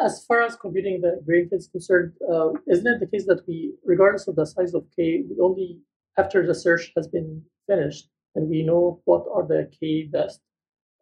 As 0.00 0.24
far 0.26 0.42
as 0.42 0.56
computing 0.56 1.00
the 1.00 1.20
gradient 1.24 1.52
is 1.52 1.68
concerned, 1.68 2.12
uh, 2.30 2.50
isn't 2.68 2.86
it 2.86 3.00
the 3.00 3.06
case 3.06 3.26
that 3.26 3.42
we, 3.48 3.74
regardless 3.84 4.28
of 4.28 4.36
the 4.36 4.44
size 4.44 4.74
of 4.74 4.84
k, 4.94 5.24
we 5.28 5.36
only 5.40 5.80
after 6.18 6.46
the 6.46 6.54
search 6.54 6.92
has 6.96 7.08
been 7.08 7.42
finished 7.66 8.08
and 8.34 8.48
we 8.48 8.62
know 8.62 9.00
what 9.04 9.24
are 9.32 9.46
the 9.46 9.70
k 9.80 10.04
best 10.04 10.40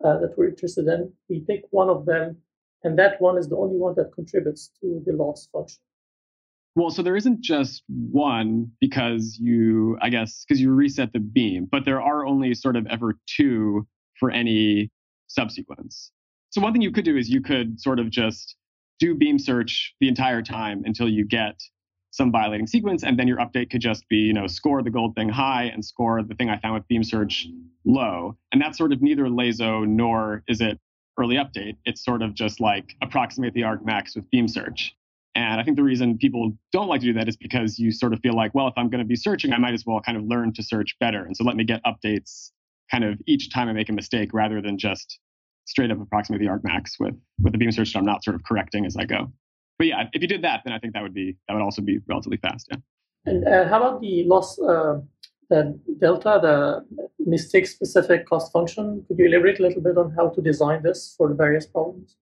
uh, 0.04 0.18
that 0.18 0.36
we're 0.36 0.48
interested 0.48 0.86
in, 0.86 1.12
we 1.28 1.40
pick 1.40 1.64
one 1.70 1.88
of 1.88 2.06
them, 2.06 2.36
and 2.82 2.98
that 2.98 3.20
one 3.20 3.38
is 3.38 3.48
the 3.48 3.56
only 3.56 3.76
one 3.76 3.94
that 3.96 4.12
contributes 4.14 4.70
to 4.80 5.02
the 5.06 5.12
loss 5.12 5.48
function. 5.52 5.80
Well, 6.74 6.90
so 6.90 7.02
there 7.02 7.16
isn't 7.16 7.42
just 7.42 7.82
one 7.88 8.70
because 8.80 9.38
you, 9.38 9.98
I 10.00 10.08
guess, 10.08 10.44
because 10.46 10.60
you 10.60 10.72
reset 10.72 11.12
the 11.12 11.20
beam, 11.20 11.68
but 11.70 11.84
there 11.84 12.00
are 12.00 12.24
only 12.24 12.54
sort 12.54 12.76
of 12.76 12.86
ever 12.86 13.18
two 13.26 13.86
for 14.18 14.30
any 14.30 14.90
subsequence. 15.26 16.12
So 16.50 16.60
one 16.60 16.72
thing 16.72 16.82
you 16.82 16.92
could 16.92 17.04
do 17.04 17.16
is 17.16 17.28
you 17.28 17.42
could 17.42 17.80
sort 17.80 17.98
of 17.98 18.10
just 18.10 18.56
do 18.98 19.14
beam 19.14 19.38
search 19.38 19.94
the 20.00 20.08
entire 20.08 20.42
time 20.42 20.82
until 20.84 21.08
you 21.08 21.26
get 21.26 21.60
some 22.10 22.30
violating 22.30 22.66
sequence, 22.66 23.02
and 23.02 23.18
then 23.18 23.26
your 23.26 23.38
update 23.38 23.70
could 23.70 23.80
just 23.80 24.06
be, 24.08 24.16
you 24.16 24.34
know, 24.34 24.46
score 24.46 24.82
the 24.82 24.90
gold 24.90 25.14
thing 25.14 25.30
high 25.30 25.64
and 25.64 25.82
score 25.82 26.22
the 26.22 26.34
thing 26.34 26.50
I 26.50 26.58
found 26.58 26.74
with 26.74 26.86
beam 26.86 27.02
search 27.02 27.46
low. 27.86 28.36
And 28.52 28.60
that's 28.60 28.76
sort 28.76 28.92
of 28.92 29.00
neither 29.00 29.24
LASO 29.24 29.86
nor 29.86 30.42
is 30.46 30.60
it 30.60 30.78
early 31.18 31.36
update. 31.36 31.76
It's 31.86 32.04
sort 32.04 32.22
of 32.22 32.34
just 32.34 32.60
like 32.60 32.94
approximate 33.02 33.54
the 33.54 33.64
arg 33.64 33.84
max 33.84 34.14
with 34.14 34.30
beam 34.30 34.46
search. 34.46 34.94
And 35.34 35.60
I 35.60 35.64
think 35.64 35.76
the 35.76 35.82
reason 35.82 36.18
people 36.18 36.52
don't 36.72 36.88
like 36.88 37.00
to 37.00 37.06
do 37.06 37.12
that 37.14 37.28
is 37.28 37.36
because 37.36 37.78
you 37.78 37.90
sort 37.90 38.12
of 38.12 38.20
feel 38.20 38.36
like, 38.36 38.54
well, 38.54 38.68
if 38.68 38.74
I'm 38.76 38.90
going 38.90 38.98
to 38.98 39.06
be 39.06 39.16
searching, 39.16 39.52
I 39.52 39.58
might 39.58 39.72
as 39.72 39.84
well 39.86 40.00
kind 40.00 40.18
of 40.18 40.24
learn 40.24 40.52
to 40.54 40.62
search 40.62 40.94
better. 41.00 41.24
And 41.24 41.36
so 41.36 41.44
let 41.44 41.56
me 41.56 41.64
get 41.64 41.80
updates 41.84 42.50
kind 42.90 43.04
of 43.04 43.18
each 43.26 43.50
time 43.50 43.68
I 43.68 43.72
make 43.72 43.88
a 43.88 43.92
mistake 43.92 44.30
rather 44.34 44.60
than 44.60 44.76
just 44.78 45.18
straight 45.64 45.90
up 45.90 46.00
approximate 46.00 46.40
the 46.40 46.46
argmax 46.46 46.92
with 46.98 47.14
with 47.40 47.52
the 47.52 47.58
beam 47.58 47.72
search 47.72 47.92
that 47.92 47.98
I'm 47.98 48.04
not 48.04 48.22
sort 48.24 48.34
of 48.34 48.42
correcting 48.44 48.84
as 48.84 48.96
I 48.96 49.04
go. 49.04 49.32
But 49.78 49.86
yeah, 49.86 50.04
if 50.12 50.20
you 50.20 50.28
did 50.28 50.42
that, 50.42 50.60
then 50.64 50.72
I 50.72 50.78
think 50.78 50.92
that 50.94 51.02
would 51.02 51.14
be 51.14 51.36
that 51.48 51.54
would 51.54 51.62
also 51.62 51.82
be 51.82 51.98
relatively 52.06 52.36
fast. 52.36 52.68
Yeah. 52.70 52.78
And 53.24 53.46
uh, 53.46 53.68
how 53.68 53.78
about 53.78 54.00
the 54.00 54.24
loss, 54.24 54.58
uh, 54.58 54.98
the 55.48 55.78
delta, 56.00 56.40
the 56.42 56.84
mistake 57.24 57.66
specific 57.66 58.26
cost 58.26 58.52
function? 58.52 59.04
Could 59.06 59.18
you 59.18 59.26
elaborate 59.26 59.60
a 59.60 59.62
little 59.62 59.82
bit 59.82 59.96
on 59.96 60.12
how 60.16 60.30
to 60.30 60.42
design 60.42 60.82
this 60.82 61.14
for 61.16 61.28
the 61.28 61.34
various 61.34 61.66
problems? 61.66 62.16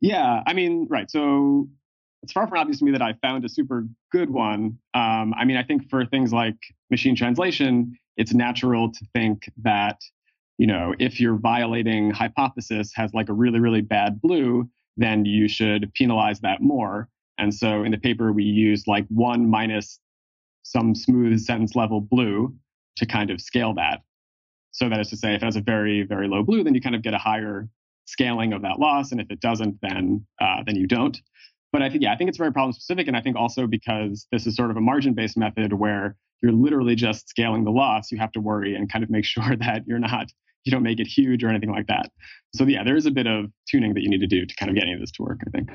Yeah, 0.00 0.42
I 0.46 0.52
mean, 0.54 0.86
right. 0.88 1.10
So 1.10 1.68
it's 2.28 2.34
far 2.34 2.46
from 2.46 2.58
obvious 2.58 2.80
to 2.80 2.84
me 2.84 2.90
that 2.90 3.00
I 3.00 3.14
found 3.22 3.46
a 3.46 3.48
super 3.48 3.86
good 4.12 4.28
one. 4.28 4.78
Um, 4.92 5.32
I 5.34 5.46
mean, 5.46 5.56
I 5.56 5.62
think 5.62 5.88
for 5.88 6.04
things 6.04 6.30
like 6.30 6.56
machine 6.90 7.16
translation, 7.16 7.98
it's 8.18 8.34
natural 8.34 8.92
to 8.92 9.06
think 9.14 9.50
that, 9.62 9.98
you 10.58 10.66
know, 10.66 10.94
if 10.98 11.20
your 11.20 11.36
violating 11.36 12.10
hypothesis 12.10 12.92
has 12.94 13.14
like 13.14 13.30
a 13.30 13.32
really, 13.32 13.60
really 13.60 13.80
bad 13.80 14.20
BLEU, 14.20 14.68
then 14.98 15.24
you 15.24 15.48
should 15.48 15.90
penalize 15.94 16.40
that 16.40 16.60
more. 16.60 17.08
And 17.38 17.54
so 17.54 17.82
in 17.82 17.92
the 17.92 17.98
paper, 17.98 18.30
we 18.30 18.44
used 18.44 18.86
like 18.86 19.06
one 19.08 19.48
minus 19.48 19.98
some 20.64 20.94
smooth 20.94 21.40
sentence 21.40 21.74
level 21.74 22.02
BLEU 22.02 22.54
to 22.96 23.06
kind 23.06 23.30
of 23.30 23.40
scale 23.40 23.72
that. 23.76 24.02
So 24.72 24.90
that 24.90 25.00
is 25.00 25.08
to 25.08 25.16
say, 25.16 25.34
if 25.34 25.42
it 25.42 25.46
has 25.46 25.56
a 25.56 25.62
very, 25.62 26.02
very 26.02 26.28
low 26.28 26.42
BLEU, 26.42 26.62
then 26.62 26.74
you 26.74 26.82
kind 26.82 26.94
of 26.94 27.00
get 27.00 27.14
a 27.14 27.18
higher 27.18 27.70
scaling 28.04 28.52
of 28.52 28.60
that 28.60 28.78
loss. 28.78 29.12
And 29.12 29.20
if 29.22 29.30
it 29.30 29.40
doesn't, 29.40 29.78
then 29.80 30.26
uh, 30.38 30.62
then 30.66 30.76
you 30.76 30.86
don't 30.86 31.18
but 31.72 31.82
I 31.82 31.90
think 31.90 32.02
yeah, 32.02 32.12
I 32.12 32.16
think 32.16 32.28
it's 32.28 32.38
very 32.38 32.52
problem 32.52 32.72
specific, 32.72 33.08
and 33.08 33.16
I 33.16 33.20
think 33.20 33.36
also 33.36 33.66
because 33.66 34.26
this 34.32 34.46
is 34.46 34.56
sort 34.56 34.70
of 34.70 34.76
a 34.76 34.80
margin 34.80 35.14
based 35.14 35.36
method 35.36 35.72
where 35.72 36.16
you're 36.42 36.52
literally 36.52 36.94
just 36.94 37.28
scaling 37.28 37.64
the 37.64 37.70
loss, 37.70 38.12
you 38.12 38.18
have 38.18 38.32
to 38.32 38.40
worry 38.40 38.74
and 38.74 38.90
kind 38.90 39.02
of 39.02 39.10
make 39.10 39.24
sure 39.34 39.56
that 39.56 39.82
you're 39.86 39.98
not 39.98 40.32
you 40.64 40.72
don't 40.72 40.82
make 40.82 41.00
it 41.00 41.06
huge 41.06 41.42
or 41.44 41.48
anything 41.48 41.70
like 41.70 41.86
that. 41.86 42.10
So 42.54 42.64
yeah, 42.64 42.84
there 42.84 42.96
is 42.96 43.06
a 43.06 43.10
bit 43.10 43.26
of 43.26 43.46
tuning 43.68 43.94
that 43.94 44.02
you 44.02 44.10
need 44.10 44.20
to 44.20 44.26
do 44.26 44.44
to 44.44 44.54
kind 44.56 44.70
of 44.70 44.76
get 44.76 44.84
any 44.84 44.94
of 44.94 45.00
this 45.00 45.10
to 45.12 45.22
work. 45.22 45.40
I 45.46 45.50
think. 45.50 45.70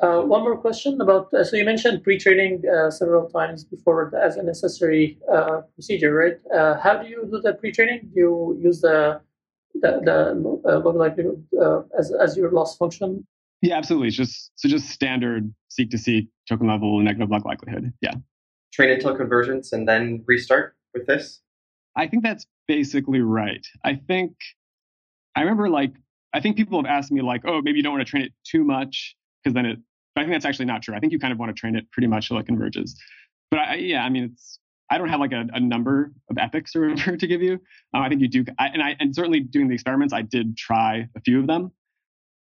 Uh, 0.00 0.22
one 0.22 0.40
more 0.40 0.56
question 0.56 0.98
about 1.02 1.32
uh, 1.34 1.44
so 1.44 1.56
you 1.56 1.64
mentioned 1.64 2.02
pre-training 2.02 2.62
uh, 2.66 2.90
several 2.90 3.28
times 3.28 3.64
before 3.64 4.14
as 4.16 4.36
a 4.36 4.42
necessary 4.42 5.18
uh, 5.30 5.60
procedure, 5.74 6.14
right? 6.14 6.38
Uh, 6.54 6.80
how 6.80 6.96
do 6.96 7.06
you 7.06 7.28
do 7.30 7.38
the 7.40 7.52
pre-training? 7.52 8.10
Do 8.14 8.20
you 8.20 8.58
use 8.62 8.80
the 8.80 9.20
the, 9.74 10.00
the 10.02 10.70
uh, 10.70 10.78
log 10.78 10.96
likelihood 10.96 11.44
as 11.98 12.12
as 12.12 12.36
your 12.36 12.50
loss 12.50 12.76
function 12.76 13.26
yeah, 13.62 13.76
absolutely. 13.76 14.08
It's 14.08 14.16
just 14.16 14.52
so 14.56 14.68
just 14.68 14.88
standard 14.88 15.52
seq2seq 15.78 16.28
token 16.48 16.66
level 16.66 16.98
negative 17.00 17.30
log 17.30 17.44
likelihood. 17.44 17.92
Yeah. 18.00 18.14
Train 18.72 18.90
until 18.90 19.16
convergence 19.16 19.72
and 19.72 19.86
then 19.86 20.24
restart 20.26 20.76
with 20.94 21.06
this. 21.06 21.40
I 21.96 22.06
think 22.06 22.22
that's 22.22 22.46
basically 22.68 23.20
right. 23.20 23.66
I 23.84 23.94
think 23.94 24.32
I 25.36 25.40
remember 25.40 25.68
like 25.68 25.92
I 26.32 26.40
think 26.40 26.56
people 26.56 26.80
have 26.80 26.90
asked 26.90 27.10
me 27.10 27.20
like, 27.22 27.42
oh, 27.44 27.60
maybe 27.60 27.78
you 27.78 27.82
don't 27.82 27.92
want 27.92 28.06
to 28.06 28.10
train 28.10 28.24
it 28.24 28.32
too 28.44 28.64
much 28.64 29.16
because 29.42 29.54
then 29.54 29.66
it. 29.66 29.78
But 30.14 30.22
I 30.22 30.24
think 30.24 30.34
that's 30.34 30.44
actually 30.44 30.66
not 30.66 30.82
true. 30.82 30.94
I 30.94 31.00
think 31.00 31.12
you 31.12 31.18
kind 31.18 31.32
of 31.32 31.38
want 31.38 31.54
to 31.54 31.60
train 31.60 31.76
it 31.76 31.90
pretty 31.92 32.06
much 32.06 32.28
till 32.28 32.38
it 32.38 32.46
converges. 32.46 32.98
But 33.50 33.60
I, 33.60 33.74
yeah, 33.74 34.04
I 34.04 34.08
mean, 34.08 34.24
it's 34.32 34.58
I 34.90 34.98
don't 34.98 35.08
have 35.08 35.20
like 35.20 35.32
a, 35.32 35.46
a 35.52 35.60
number 35.60 36.12
of 36.30 36.38
epochs 36.38 36.74
or 36.74 36.88
whatever 36.88 37.16
to 37.18 37.26
give 37.26 37.42
you. 37.42 37.54
Um, 37.94 38.02
I 38.02 38.08
think 38.08 38.22
you 38.22 38.28
do, 38.28 38.44
I, 38.58 38.68
and 38.68 38.82
I 38.82 38.96
and 38.98 39.14
certainly 39.14 39.40
doing 39.40 39.68
the 39.68 39.74
experiments, 39.74 40.14
I 40.14 40.22
did 40.22 40.56
try 40.56 41.08
a 41.16 41.20
few 41.20 41.40
of 41.40 41.46
them 41.46 41.72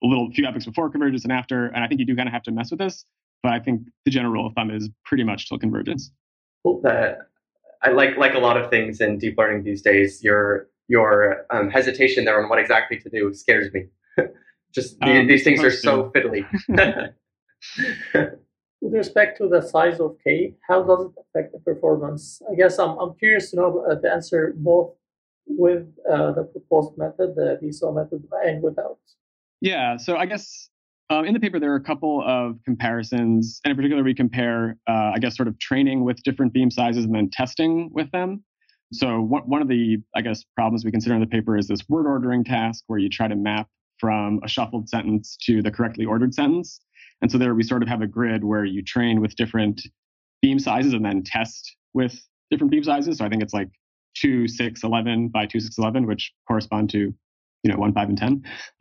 a 0.02 0.06
little 0.06 0.30
few 0.32 0.46
epochs 0.46 0.66
before 0.66 0.90
convergence 0.90 1.24
and 1.24 1.32
after. 1.32 1.66
And 1.66 1.84
I 1.84 1.88
think 1.88 2.00
you 2.00 2.06
do 2.06 2.16
kind 2.16 2.28
of 2.28 2.32
have 2.32 2.42
to 2.44 2.50
mess 2.50 2.70
with 2.70 2.80
this. 2.80 3.04
But 3.42 3.52
I 3.52 3.60
think 3.60 3.82
the 4.04 4.10
general 4.10 4.32
rule 4.32 4.46
of 4.46 4.54
thumb 4.54 4.70
is 4.70 4.88
pretty 5.04 5.24
much 5.24 5.48
till 5.48 5.58
convergence. 5.58 6.10
Well, 6.64 6.80
that 6.82 7.18
I 7.82 7.90
like 7.90 8.16
like 8.16 8.34
a 8.34 8.38
lot 8.38 8.56
of 8.56 8.70
things 8.70 9.00
in 9.00 9.18
deep 9.18 9.36
learning 9.38 9.62
these 9.62 9.82
days. 9.82 10.22
Your 10.24 10.68
your 10.88 11.46
um, 11.50 11.70
hesitation 11.70 12.24
there 12.24 12.42
on 12.42 12.48
what 12.48 12.58
exactly 12.58 12.98
to 12.98 13.08
do 13.08 13.32
scares 13.32 13.72
me. 13.72 13.86
Just 14.74 14.98
the, 15.00 15.20
um, 15.20 15.26
these 15.26 15.44
things 15.44 15.62
are 15.62 15.70
so 15.70 16.10
fiddly. 16.14 16.44
With 18.80 18.92
respect 18.92 19.38
to 19.38 19.48
the 19.48 19.60
size 19.60 19.98
of 19.98 20.16
K, 20.22 20.54
how 20.68 20.82
does 20.82 21.06
it 21.06 21.12
affect 21.20 21.52
the 21.52 21.58
performance? 21.58 22.40
I 22.50 22.54
guess 22.54 22.78
I'm, 22.78 22.96
I'm 22.98 23.14
curious 23.14 23.50
to 23.50 23.56
know 23.56 23.84
uh, 23.90 23.96
the 23.96 24.10
answer 24.10 24.54
both 24.56 24.94
with 25.46 25.88
uh, 26.10 26.32
the 26.32 26.44
proposed 26.44 26.96
method, 26.96 27.34
the 27.34 27.58
BSO 27.62 27.94
method, 27.94 28.22
and 28.44 28.62
without. 28.62 28.98
Yeah, 29.60 29.96
so 29.96 30.16
I 30.16 30.26
guess 30.26 30.68
um, 31.10 31.24
in 31.24 31.34
the 31.34 31.40
paper 31.40 31.58
there 31.58 31.72
are 31.72 31.76
a 31.76 31.82
couple 31.82 32.22
of 32.24 32.58
comparisons, 32.64 33.60
and 33.64 33.70
in 33.70 33.76
particular 33.76 34.02
we 34.02 34.14
compare, 34.14 34.76
uh, 34.88 35.12
I 35.14 35.18
guess, 35.18 35.36
sort 35.36 35.48
of 35.48 35.58
training 35.58 36.04
with 36.04 36.22
different 36.22 36.52
beam 36.52 36.70
sizes 36.70 37.04
and 37.04 37.14
then 37.14 37.30
testing 37.30 37.90
with 37.92 38.10
them. 38.10 38.44
So 38.92 39.20
one 39.20 39.60
of 39.60 39.68
the, 39.68 39.98
I 40.16 40.22
guess, 40.22 40.44
problems 40.54 40.84
we 40.84 40.90
consider 40.90 41.14
in 41.14 41.20
the 41.20 41.26
paper 41.26 41.58
is 41.58 41.68
this 41.68 41.86
word 41.88 42.06
ordering 42.06 42.42
task 42.42 42.84
where 42.86 42.98
you 42.98 43.10
try 43.10 43.28
to 43.28 43.36
map 43.36 43.68
from 43.98 44.40
a 44.44 44.48
shuffled 44.48 44.88
sentence 44.88 45.36
to 45.42 45.60
the 45.60 45.70
correctly 45.70 46.06
ordered 46.06 46.32
sentence. 46.32 46.80
And 47.20 47.30
so 47.30 47.36
there 47.36 47.54
we 47.54 47.62
sort 47.64 47.82
of 47.82 47.88
have 47.88 48.00
a 48.00 48.06
grid 48.06 48.44
where 48.44 48.64
you 48.64 48.82
train 48.82 49.20
with 49.20 49.36
different 49.36 49.82
beam 50.40 50.58
sizes 50.58 50.94
and 50.94 51.04
then 51.04 51.22
test 51.22 51.76
with 51.92 52.18
different 52.50 52.70
beam 52.70 52.84
sizes. 52.84 53.18
So 53.18 53.26
I 53.26 53.28
think 53.28 53.42
it's 53.42 53.52
like 53.52 53.68
2, 54.16 54.48
6, 54.48 54.82
11 54.82 55.28
by 55.28 55.44
2, 55.44 55.60
6, 55.60 55.76
11, 55.76 56.06
which 56.06 56.32
correspond 56.46 56.88
to 56.90 57.12
you 57.62 57.72
know, 57.72 57.78
one, 57.78 57.92
five, 57.92 58.08
and 58.08 58.18
10. 58.18 58.44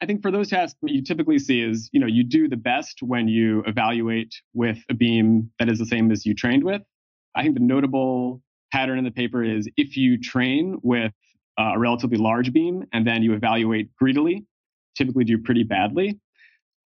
I 0.00 0.06
think 0.06 0.22
for 0.22 0.30
those 0.30 0.48
tasks, 0.48 0.76
what 0.80 0.92
you 0.92 1.02
typically 1.02 1.38
see 1.38 1.60
is, 1.60 1.90
you 1.92 2.00
know, 2.00 2.06
you 2.06 2.24
do 2.24 2.48
the 2.48 2.56
best 2.56 2.98
when 3.02 3.28
you 3.28 3.62
evaluate 3.66 4.34
with 4.52 4.78
a 4.88 4.94
beam 4.94 5.50
that 5.58 5.68
is 5.68 5.78
the 5.78 5.86
same 5.86 6.10
as 6.10 6.24
you 6.24 6.34
trained 6.34 6.64
with. 6.64 6.82
I 7.34 7.42
think 7.42 7.54
the 7.54 7.62
notable 7.62 8.40
pattern 8.72 8.98
in 8.98 9.04
the 9.04 9.10
paper 9.10 9.42
is 9.42 9.68
if 9.76 9.96
you 9.96 10.20
train 10.20 10.78
with 10.82 11.12
uh, 11.58 11.72
a 11.74 11.78
relatively 11.78 12.18
large 12.18 12.52
beam 12.52 12.84
and 12.92 13.06
then 13.06 13.22
you 13.22 13.32
evaluate 13.34 13.94
greedily, 13.96 14.44
typically 14.96 15.24
do 15.24 15.38
pretty 15.38 15.64
badly. 15.64 16.18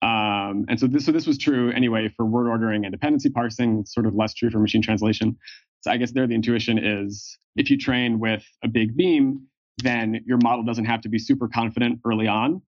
Um, 0.00 0.64
and 0.68 0.78
so 0.78 0.86
this, 0.86 1.04
so 1.04 1.12
this 1.12 1.26
was 1.26 1.38
true 1.38 1.72
anyway 1.72 2.08
for 2.16 2.24
word 2.24 2.48
ordering 2.48 2.84
and 2.84 2.92
dependency 2.92 3.30
parsing, 3.30 3.84
sort 3.84 4.06
of 4.06 4.14
less 4.14 4.32
true 4.32 4.50
for 4.50 4.60
machine 4.60 4.82
translation. 4.82 5.36
So 5.80 5.90
I 5.90 5.96
guess 5.96 6.12
there 6.12 6.26
the 6.26 6.34
intuition 6.34 6.78
is 6.78 7.36
if 7.56 7.70
you 7.70 7.76
train 7.76 8.20
with 8.20 8.44
a 8.62 8.68
big 8.68 8.96
beam, 8.96 9.47
then 9.78 10.20
your 10.26 10.38
model 10.42 10.64
doesn't 10.64 10.84
have 10.84 11.00
to 11.02 11.08
be 11.08 11.18
super 11.18 11.48
confident 11.48 12.00
early 12.04 12.26
on. 12.26 12.62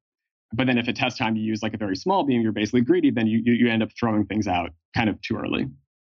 But 0.53 0.67
then 0.67 0.79
if 0.79 0.89
at 0.89 0.97
test 0.97 1.17
time 1.17 1.37
you 1.37 1.45
use 1.45 1.63
like 1.63 1.75
a 1.75 1.77
very 1.77 1.97
small 1.97 2.25
beam, 2.25 2.41
you're 2.41 2.53
basically 2.53 2.81
greedy, 2.81 3.11
then 3.11 3.27
you, 3.27 3.41
you, 3.45 3.53
you 3.53 3.69
end 3.69 3.83
up 3.83 3.91
throwing 3.99 4.27
things 4.27 4.49
out 4.49 4.71
kind 4.97 5.09
of 5.09 5.21
too 5.23 5.37
early. 5.37 5.67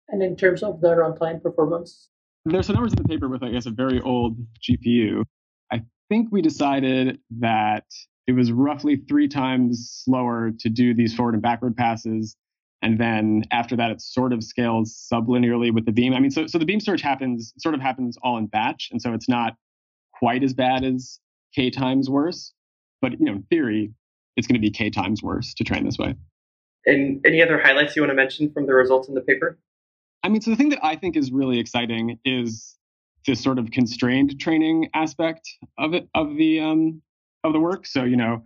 And 0.09 0.23
in 0.23 0.37
terms 0.37 0.63
of 0.63 0.81
the 0.81 0.89
runtime 0.89 1.43
performance? 1.43 2.09
There's 2.45 2.67
some 2.67 2.75
numbers 2.75 2.93
in 2.93 3.03
the 3.03 3.09
paper 3.09 3.29
with, 3.29 3.43
I 3.43 3.51
guess, 3.51 3.67
a 3.67 3.71
very 3.71 4.01
old 4.01 4.37
GPU. 4.63 5.25
I 5.73 5.83
think 6.09 6.29
we 6.31 6.43
decided 6.43 7.19
that 7.39 7.85
it 8.27 8.33
was 8.33 8.53
roughly 8.53 8.97
three 9.09 9.29
times 9.29 10.03
slower 10.05 10.53
to 10.61 10.69
do 10.69 10.95
these 10.95 11.15
forward 11.15 11.35
and 11.35 11.43
backward 11.43 11.77
passes. 11.77 12.37
And 12.83 12.99
then 12.99 13.45
after 13.51 13.77
that, 13.77 13.91
it 13.91 14.01
sort 14.01 14.33
of 14.33 14.43
scales 14.43 15.09
sublinearly 15.13 15.73
with 15.73 15.85
the 15.85 15.93
beam. 15.93 16.15
I 16.15 16.21
mean, 16.21 16.31
so, 16.31 16.47
so 16.47 16.59
the 16.59 16.65
beam 16.65 16.81
search 16.81 17.03
happens, 17.03 17.53
sort 17.59 17.75
of 17.75 17.81
happens 17.81 18.17
all 18.23 18.39
in 18.39 18.47
batch. 18.47 18.89
And 18.91 19.03
so 19.03 19.13
it's 19.13 19.29
not 19.29 19.55
quite 20.21 20.45
as 20.45 20.55
bad 20.55 20.85
as 20.85 21.19
k 21.55 21.71
times 21.71 22.09
worse, 22.09 22.53
but 23.03 23.13
you 23.13 23.27
know, 23.27 23.33
in 23.33 23.43
theory, 23.45 23.93
it's 24.37 24.47
going 24.47 24.55
to 24.55 24.61
be 24.61 24.71
k 24.71 24.91
times 24.91 25.23
worse 25.23 25.55
to 25.55 25.65
train 25.65 25.85
this 25.85 25.99
way. 25.99 26.15
And 26.87 27.21
any 27.27 27.43
other 27.43 27.59
highlights 27.59 27.97
you 27.97 28.03
want 28.03 28.11
to 28.11 28.15
mention 28.15 28.53
from 28.53 28.67
the 28.67 28.75
results 28.75 29.09
in 29.09 29.15
the 29.15 29.21
paper? 29.21 29.59
I 30.23 30.29
mean, 30.29 30.41
so 30.41 30.51
the 30.51 30.57
thing 30.57 30.69
that 30.71 30.85
I 30.85 30.97
think 30.97 31.17
is 31.17 31.33
really 31.33 31.59
exciting 31.59 32.19
is 32.25 32.77
this 33.27 33.43
sort 33.43 33.59
of 33.59 33.71
constrained 33.71 34.39
training 34.41 34.89
aspect 34.95 35.49
of 35.79 35.95
it 35.95 36.09
of 36.15 36.37
the 36.37 36.61
um, 36.61 37.03
of 37.43 37.53
the 37.53 37.61
work. 37.61 37.87
So 37.87 38.05
you 38.05 38.17
know, 38.17 38.45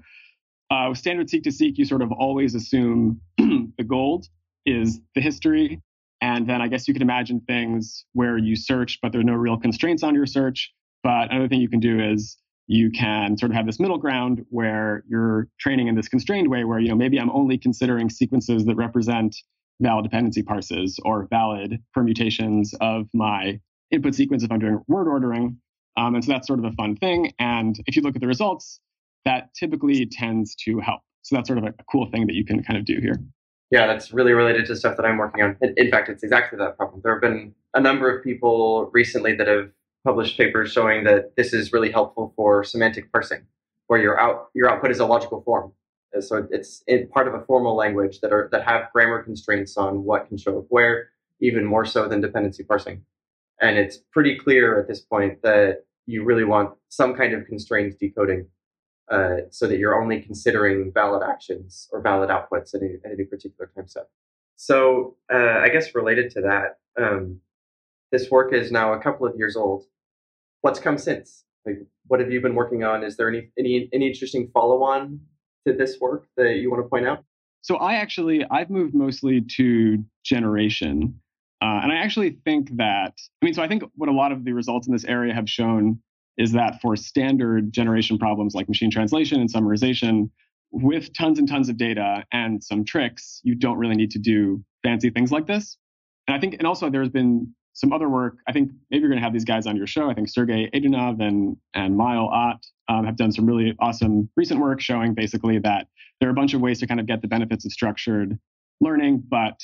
uh, 0.71 0.87
with 0.91 0.99
standard 0.99 1.29
seq2seq, 1.29 1.77
you 1.77 1.85
sort 1.85 2.03
of 2.03 2.13
always 2.13 2.55
assume 2.55 3.21
the 3.39 3.85
gold 3.87 4.27
is 4.65 5.01
the 5.15 5.21
history, 5.21 5.81
and 6.21 6.49
then 6.49 6.63
I 6.63 6.69
guess 6.69 6.87
you 6.89 6.95
can 6.95 7.03
imagine 7.03 7.41
things 7.41 8.05
where 8.13 8.39
you 8.39 8.57
search, 8.57 9.01
but 9.03 9.13
there 9.13 9.21
are 9.21 9.25
no 9.25 9.35
real 9.35 9.59
constraints 9.59 10.03
on 10.03 10.15
your 10.15 10.27
search. 10.27 10.73
But 11.05 11.31
another 11.31 11.49
thing 11.49 11.61
you 11.61 11.69
can 11.69 11.81
do 11.81 12.01
is 12.01 12.37
you 12.67 12.91
can 12.91 13.37
sort 13.37 13.51
of 13.51 13.57
have 13.57 13.67
this 13.67 13.79
middle 13.79 13.99
ground 13.99 14.45
where 14.49 15.05
you're 15.07 15.49
training 15.61 15.87
in 15.87 15.95
this 15.95 16.09
constrained 16.09 16.49
way 16.49 16.65
where 16.65 16.79
you 16.79 16.89
know 16.89 16.95
maybe 16.95 17.21
i'm 17.21 17.31
only 17.31 17.59
considering 17.59 18.09
sequences 18.09 18.65
that 18.65 18.75
represent 18.75 19.37
valid 19.81 20.05
dependency 20.05 20.43
parses 20.43 20.99
or 21.05 21.27
valid 21.29 21.79
permutations 21.93 22.75
of 22.81 23.07
my 23.13 23.61
input 23.91 24.15
sequence 24.15 24.43
if 24.43 24.51
i'm 24.51 24.59
doing 24.59 24.81
word 24.89 25.09
ordering 25.09 25.59
um, 25.97 26.15
and 26.15 26.25
so 26.25 26.33
that's 26.33 26.47
sort 26.47 26.59
of 26.59 26.65
a 26.65 26.73
fun 26.73 26.97
thing 26.97 27.33
and 27.39 27.77
if 27.87 27.97
you 27.97 28.03
look 28.03 28.15
at 28.15 28.23
the 28.23 28.27
results 28.27 28.81
that 29.27 29.53
typically 29.55 30.07
tends 30.07 30.55
to 30.55 30.79
help 30.79 31.03
so 31.21 31.37
that's 31.37 31.49
sort 31.49 31.59
of 31.59 31.65
a, 31.65 31.75
cool 31.91 32.11
thing 32.11 32.27
that 32.27 32.35
you 32.35 32.47
can 32.47 32.63
kind 32.63 32.79
of 32.79 32.87
do 32.87 32.99
here 33.01 33.23
Yeah, 33.71 33.87
that's 33.87 34.13
really 34.13 34.33
related 34.33 34.67
to 34.67 34.77
stuff 34.77 34.97
that 34.99 35.07
I'm 35.07 35.17
working 35.17 35.43
on. 35.43 35.57
In 35.77 35.91
fact, 35.91 36.09
it's 36.09 36.23
exactly 36.23 36.59
that 36.59 36.77
problem. 36.77 37.01
There 37.03 37.13
have 37.13 37.23
been 37.23 37.55
a 37.73 37.81
number 37.81 38.15
of 38.15 38.23
people 38.23 38.91
recently 38.93 39.35
that 39.37 39.49
have 39.49 39.71
published 40.05 40.37
papers 40.37 40.73
showing 40.73 41.05
that 41.05 41.35
this 41.37 41.53
is 41.53 41.73
really 41.73 41.91
helpful 41.91 42.33
for 42.37 42.63
semantic 42.63 43.11
parsing, 43.11 43.43
where 43.87 44.01
your 44.01 44.19
out 44.21 44.49
your 44.55 44.71
output 44.71 44.91
is 44.91 45.01
a 45.01 45.07
logical 45.07 45.43
form. 45.43 45.73
So 46.21 46.47
it's 46.51 46.85
part 47.13 47.27
of 47.27 47.35
a 47.35 47.45
formal 47.45 47.75
language 47.75 48.21
that 48.21 48.33
are 48.33 48.49
that 48.53 48.65
have 48.65 48.93
grammar 48.93 49.23
constraints 49.23 49.77
on 49.77 50.05
what 50.05 50.29
can 50.29 50.39
show 50.39 50.59
up 50.59 50.67
where, 50.69 51.09
even 51.41 51.65
more 51.65 51.85
so 51.85 52.09
than 52.09 52.21
dependency 52.21 52.63
parsing. 52.63 53.03
And 53.61 53.79
it's 53.79 53.99
pretty 54.13 54.39
clear 54.39 54.79
at 54.79 54.89
this 54.89 55.01
point 55.01 55.43
that 55.43 55.85
you 56.07 56.23
really 56.25 56.45
want 56.45 56.75
some 56.89 57.15
kind 57.15 57.33
of 57.35 57.47
constrained 57.47 57.99
decoding 57.99 58.47
uh, 59.11 59.37
so 59.51 59.67
that 59.67 59.79
you're 59.79 60.01
only 60.01 60.21
considering 60.21 60.93
valid 60.93 61.23
actions 61.23 61.89
or 61.93 62.01
valid 62.01 62.31
outputs 62.31 62.75
at 62.75 62.83
any, 62.83 62.95
at 63.05 63.13
any 63.13 63.25
particular 63.25 63.71
time 63.75 63.89
step. 63.89 64.09
So 64.57 65.17
uh, 65.33 65.59
I 65.63 65.69
guess 65.69 65.95
related 65.95 66.31
to 66.33 66.41
that, 66.43 66.79
um, 67.01 67.41
this 68.13 68.31
work 68.31 68.53
is 68.53 68.71
now 68.71 68.93
a 68.93 69.01
couple 69.01 69.27
of 69.27 69.37
years 69.37 69.57
old. 69.57 69.85
What's 70.65 70.81
come 70.81 70.97
since? 70.97 71.45
Like, 71.67 71.77
what 72.07 72.21
have 72.21 72.33
you 72.33 72.41
been 72.41 72.55
working 72.55 72.85
on? 72.85 73.05
Is 73.05 73.19
there 73.19 73.29
any 73.29 73.51
any, 73.59 73.87
any 73.93 74.07
interesting 74.07 74.49
follow-on 74.55 75.21
to 75.67 75.75
this 75.75 75.99
work 76.01 76.27
that 76.39 76.55
you 76.55 76.71
want 76.71 76.83
to 76.83 76.89
point 76.89 77.07
out? 77.07 77.23
So 77.61 77.77
I 77.77 77.97
actually 77.97 78.47
I've 78.51 78.71
moved 78.71 78.95
mostly 78.95 79.43
to 79.57 80.03
generation, 80.25 81.21
uh, 81.61 81.81
and 81.83 81.93
I 81.93 81.97
actually 81.97 82.39
think 82.47 82.75
that 82.79 83.13
I 83.43 83.45
mean 83.45 83.53
so 83.53 83.63
I 83.63 83.69
think 83.69 83.83
what 83.97 84.09
a 84.09 84.13
lot 84.13 84.33
of 84.33 84.47
the 84.47 84.55
results 84.55 84.87
in 84.87 84.95
this 84.95 85.05
area 85.05 85.35
have 85.35 85.51
shown 85.51 86.01
is 86.39 86.53
that 86.53 86.81
for 86.81 86.97
standard 86.97 87.71
generation 87.71 88.17
problems 88.17 88.55
like 88.55 88.67
machine 88.67 88.91
translation 88.91 89.43
and 89.43 89.53
summarization, 89.53 90.31
with 90.71 91.13
tons 91.13 91.39
and 91.39 91.47
tons 91.47 91.69
of 91.69 91.77
data 91.77 92.25
and 92.33 92.65
some 92.65 92.87
tricks, 92.87 93.43
you 93.45 93.55
don't 93.55 93.77
really 93.77 93.97
need 93.97 94.13
to 94.13 94.19
do 94.19 94.65
fancy 94.83 95.11
things 95.11 95.31
like 95.31 95.47
this. 95.47 95.77
And 96.27 96.35
I 96.35 96.41
think, 96.41 96.55
and 96.55 96.67
also 96.67 96.89
there's 96.89 97.11
been 97.11 97.55
some 97.75 97.93
other 97.93 98.09
work. 98.09 98.37
I 98.49 98.53
think 98.53 98.71
maybe 98.91 99.01
you're 99.01 99.11
going 99.11 99.21
to 99.21 99.25
have 99.25 99.33
these 99.33 99.45
guys 99.45 99.67
on 99.67 99.77
your 99.77 99.87
show. 99.87 100.09
I 100.09 100.15
think 100.15 100.29
Sergey 100.29 100.71
Edunov 100.75 101.21
and 101.21 101.57
and 101.75 101.97
Myle 101.97 102.29
Ott 102.29 102.65
um, 102.89 103.05
have 103.05 103.17
done 103.17 103.33
some 103.33 103.47
really 103.47 103.77
awesome 103.81 104.31
recent 104.37 104.61
work 104.61 104.81
showing 104.81 105.15
basically 105.15 105.59
that 105.59 105.89
there 106.21 106.29
are 106.29 106.33
a 106.33 106.35
bunch 106.35 106.55
of 106.55 106.61
ways 106.61 106.81
to 106.81 106.87
kind 106.87 107.01
of 107.01 107.07
get 107.07 107.21
the 107.21 107.29
benefits 107.29 107.65
of 107.65 107.73
structured 107.73 108.39
learning, 108.81 109.23
but 109.29 109.61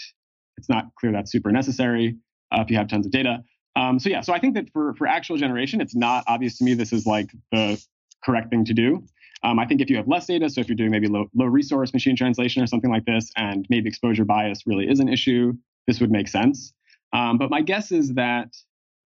it's 0.56 0.68
not 0.68 0.86
clear 0.98 1.12
that's 1.12 1.32
super 1.32 1.50
necessary 1.50 2.16
uh, 2.52 2.60
if 2.60 2.70
you 2.70 2.76
have 2.76 2.88
tons 2.88 3.06
of 3.06 3.12
data. 3.12 3.38
Um, 3.76 3.98
so 3.98 4.10
yeah, 4.10 4.20
so 4.20 4.34
I 4.34 4.40
think 4.40 4.54
that 4.54 4.70
for 4.72 4.94
for 4.94 5.06
actual 5.06 5.36
generation, 5.36 5.80
it's 5.80 5.94
not 5.94 6.24
obvious 6.26 6.58
to 6.58 6.64
me 6.64 6.74
this 6.74 6.92
is 6.92 7.06
like 7.06 7.30
the 7.52 7.82
correct 8.24 8.50
thing 8.50 8.64
to 8.66 8.74
do. 8.74 9.04
Um, 9.42 9.58
I 9.58 9.64
think 9.64 9.80
if 9.80 9.88
you 9.88 9.96
have 9.96 10.06
less 10.06 10.26
data, 10.26 10.50
so 10.50 10.60
if 10.60 10.68
you're 10.68 10.76
doing 10.76 10.90
maybe 10.90 11.08
low, 11.08 11.30
low 11.34 11.46
resource 11.46 11.94
machine 11.94 12.14
translation 12.14 12.62
or 12.62 12.66
something 12.66 12.90
like 12.90 13.06
this, 13.06 13.30
and 13.36 13.66
maybe 13.70 13.88
exposure 13.88 14.24
bias 14.24 14.66
really 14.66 14.86
is 14.86 15.00
an 15.00 15.08
issue, 15.08 15.54
this 15.86 15.98
would 16.00 16.10
make 16.10 16.28
sense. 16.28 16.74
Um, 17.12 17.38
but 17.38 17.50
my 17.50 17.62
guess 17.62 17.92
is 17.92 18.14
that 18.14 18.54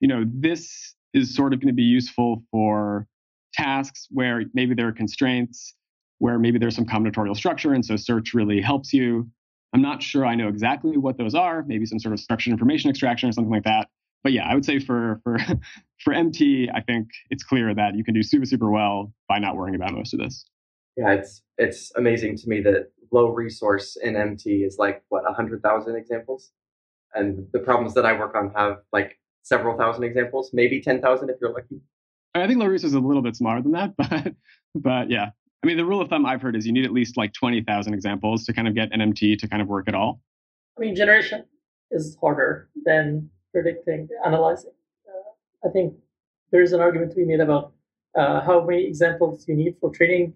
you 0.01 0.09
know 0.09 0.25
this 0.27 0.95
is 1.13 1.35
sort 1.35 1.53
of 1.53 1.61
going 1.61 1.69
to 1.69 1.75
be 1.75 1.83
useful 1.83 2.43
for 2.51 3.07
tasks 3.55 4.09
where 4.11 4.43
maybe 4.53 4.75
there 4.75 4.89
are 4.89 4.93
constraints, 4.93 5.75
where 6.19 6.39
maybe 6.39 6.59
there's 6.59 6.75
some 6.75 6.85
combinatorial 6.85 7.37
structure, 7.37 7.73
and 7.73 7.85
so 7.85 7.97
search 7.97 8.35
really 8.35 8.61
helps 8.61 8.93
you. 8.93 9.29
I'm 9.73 9.83
not 9.83 10.03
sure 10.03 10.25
I 10.25 10.35
know 10.35 10.49
exactly 10.49 10.97
what 10.97 11.19
those 11.19 11.35
are. 11.35 11.65
Maybe 11.67 11.87
some 11.87 11.99
sort 11.99 12.13
of 12.13 12.21
structured 12.21 12.53
information 12.53 12.91
extraction 12.91 13.29
or 13.29 13.33
something 13.33 13.53
like 13.53 13.65
that. 13.65 13.89
But 14.23 14.33
yeah, 14.33 14.49
I 14.49 14.55
would 14.55 14.65
say 14.65 14.79
for 14.79 15.21
for 15.25 15.39
for 16.03 16.13
MT, 16.13 16.71
I 16.75 16.81
think 16.81 17.09
it's 17.31 17.45
clear 17.45 17.75
that 17.75 17.97
you 17.97 18.05
can 18.05 18.15
do 18.15 18.23
super 18.23 18.47
super 18.47 18.71
well 18.71 19.13
by 19.29 19.39
not 19.39 19.57
worrying 19.57 19.75
about 19.75 19.93
most 19.93 20.15
of 20.15 20.21
this. 20.21 20.45
Yeah, 20.97 21.13
it's 21.13 21.43
it's 21.59 21.93
amazing 21.97 22.37
to 22.39 22.49
me 22.49 22.61
that 22.63 22.91
low 23.13 23.29
resource 23.29 23.97
in 24.01 24.17
MT 24.17 24.65
is 24.65 24.77
like 24.79 25.03
what 25.09 25.25
hundred 25.35 25.63
thousand 25.63 25.97
examples 25.97 26.51
and 27.15 27.47
the 27.53 27.59
problems 27.59 27.95
that 27.95 28.07
I 28.07 28.19
work 28.19 28.35
on 28.35 28.53
have 28.57 28.79
like 28.93 29.19
several 29.43 29.77
thousand 29.77 30.05
examples, 30.05 30.51
maybe 30.53 30.81
ten 30.81 31.01
thousand 31.01 31.31
if 31.31 31.37
you're 31.41 31.53
lucky. 31.53 31.81
I 32.35 32.47
think 32.47 32.59
Laris 32.59 32.85
is 32.85 32.95
a 32.95 33.01
little 33.01 33.23
bit 33.23 33.37
smarter 33.37 33.63
than 33.63 33.73
that, 33.73 33.95
but 33.97 34.35
but 34.75 35.11
yeah. 35.11 35.31
I 35.63 35.67
mean, 35.67 35.79
the 35.79 35.85
rule 35.85 36.03
of 36.03 36.11
thumb 36.11 36.27
I've 36.27 36.43
heard 36.43 36.57
is 36.57 36.67
you 36.67 36.73
need 36.73 36.85
at 36.85 36.93
least 36.93 37.17
like 37.17 37.33
twenty 37.33 37.63
thousand 37.63 37.95
examples 37.95 38.45
to 38.45 38.53
kind 38.53 38.69
of 38.69 38.75
get 38.75 38.93
NMT 38.93 39.39
to 39.39 39.49
kind 39.49 39.63
of 39.63 39.69
work 39.69 39.89
at 39.89 39.95
all. 39.95 40.21
I 40.77 40.81
mean, 40.81 40.95
generation 40.95 41.45
is 41.91 42.17
harder 42.21 42.69
than 42.85 43.31
predicting, 43.53 44.09
analyzing. 44.27 44.73
Uh, 45.09 45.69
I 45.69 45.71
think 45.73 45.95
there 46.51 46.63
is 46.63 46.73
an 46.73 46.81
argument 46.81 47.13
to 47.13 47.17
be 47.17 47.25
made 47.25 47.41
about 47.41 47.73
uh, 48.17 48.41
how 48.41 48.65
many 48.65 48.85
examples 48.85 49.47
you 49.49 49.55
need 49.55 49.77
for 49.81 49.91
training 49.91 50.35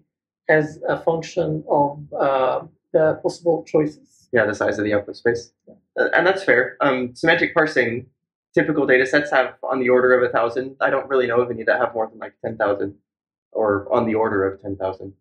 as 0.49 0.79
a 0.87 0.99
function 0.99 1.63
of 1.69 2.13
uh, 2.13 2.61
the 2.93 3.19
possible 3.21 3.63
choices. 3.67 4.29
Yeah, 4.31 4.45
the 4.45 4.55
size 4.55 4.77
of 4.79 4.85
the 4.85 4.93
output 4.93 5.15
space. 5.15 5.51
Yeah. 5.67 5.75
Uh, 5.99 6.09
and 6.13 6.25
that's 6.25 6.43
fair. 6.43 6.77
Um, 6.81 7.13
semantic 7.15 7.53
parsing, 7.53 8.05
typical 8.53 8.87
data 8.87 9.05
sets 9.05 9.31
have 9.31 9.55
on 9.63 9.79
the 9.79 9.89
order 9.89 10.17
of 10.17 10.27
a 10.27 10.31
thousand. 10.31 10.77
I 10.79 10.89
don't 10.89 11.09
really 11.09 11.27
know 11.27 11.41
of 11.41 11.51
any 11.51 11.63
that 11.63 11.79
have 11.79 11.93
more 11.93 12.07
than 12.07 12.19
like 12.19 12.33
10,000 12.43 12.95
or 13.51 13.91
on 13.93 14.05
the 14.05 14.15
order 14.15 14.47
of 14.47 14.61
10,000. 14.61 15.13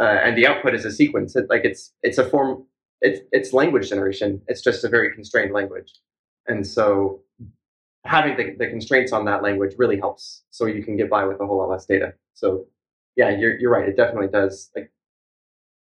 Uh, 0.00 0.04
and 0.04 0.36
the 0.36 0.46
output 0.46 0.74
is 0.74 0.84
a 0.84 0.90
sequence. 0.90 1.34
It, 1.36 1.46
like 1.50 1.64
it's, 1.64 1.92
it's 2.02 2.18
a 2.18 2.24
form, 2.24 2.64
it's, 3.00 3.20
it's 3.32 3.52
language 3.52 3.88
generation. 3.88 4.40
It's 4.46 4.62
just 4.62 4.84
a 4.84 4.88
very 4.88 5.12
constrained 5.12 5.52
language. 5.52 5.92
And 6.46 6.66
so 6.66 7.22
having 8.04 8.36
the, 8.36 8.54
the 8.58 8.68
constraints 8.68 9.12
on 9.12 9.24
that 9.26 9.42
language 9.42 9.74
really 9.78 9.98
helps 9.98 10.42
so 10.50 10.66
you 10.66 10.82
can 10.84 10.96
get 10.96 11.10
by 11.10 11.24
with 11.24 11.40
a 11.40 11.46
whole 11.46 11.58
lot 11.58 11.68
less 11.68 11.86
data. 11.86 12.14
So 12.34 12.66
yeah, 13.16 13.30
you're, 13.30 13.58
you're 13.58 13.70
right. 13.70 13.88
It 13.88 13.96
definitely 13.96 14.28
does. 14.28 14.70
Like 14.74 14.92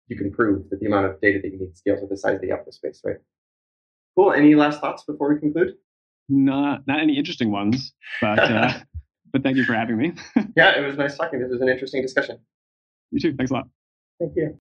you 0.07 0.17
can 0.17 0.31
prove 0.31 0.69
that 0.69 0.79
the 0.79 0.87
amount 0.87 1.05
of 1.05 1.21
data 1.21 1.39
that 1.41 1.51
you 1.51 1.59
need 1.59 1.77
scales 1.77 2.01
with 2.01 2.09
the 2.09 2.17
size 2.17 2.35
of 2.35 2.41
the 2.41 2.51
output 2.51 2.73
space, 2.73 3.01
right? 3.05 3.17
Cool. 4.15 4.33
Any 4.33 4.55
last 4.55 4.81
thoughts 4.81 5.03
before 5.03 5.33
we 5.33 5.39
conclude? 5.39 5.75
Not 6.29 6.87
not 6.87 6.99
any 7.01 7.17
interesting 7.17 7.51
ones, 7.51 7.93
but 8.21 8.39
uh, 8.39 8.73
but 9.33 9.43
thank 9.43 9.57
you 9.57 9.63
for 9.63 9.73
having 9.73 9.97
me. 9.97 10.13
yeah, 10.55 10.77
it 10.77 10.85
was 10.85 10.97
nice 10.97 11.17
talking. 11.17 11.39
This 11.39 11.51
was 11.51 11.61
an 11.61 11.69
interesting 11.69 12.01
discussion. 12.01 12.39
You 13.11 13.19
too. 13.19 13.35
Thanks 13.35 13.51
a 13.51 13.55
lot. 13.55 13.67
Thank 14.19 14.33
you. 14.35 14.59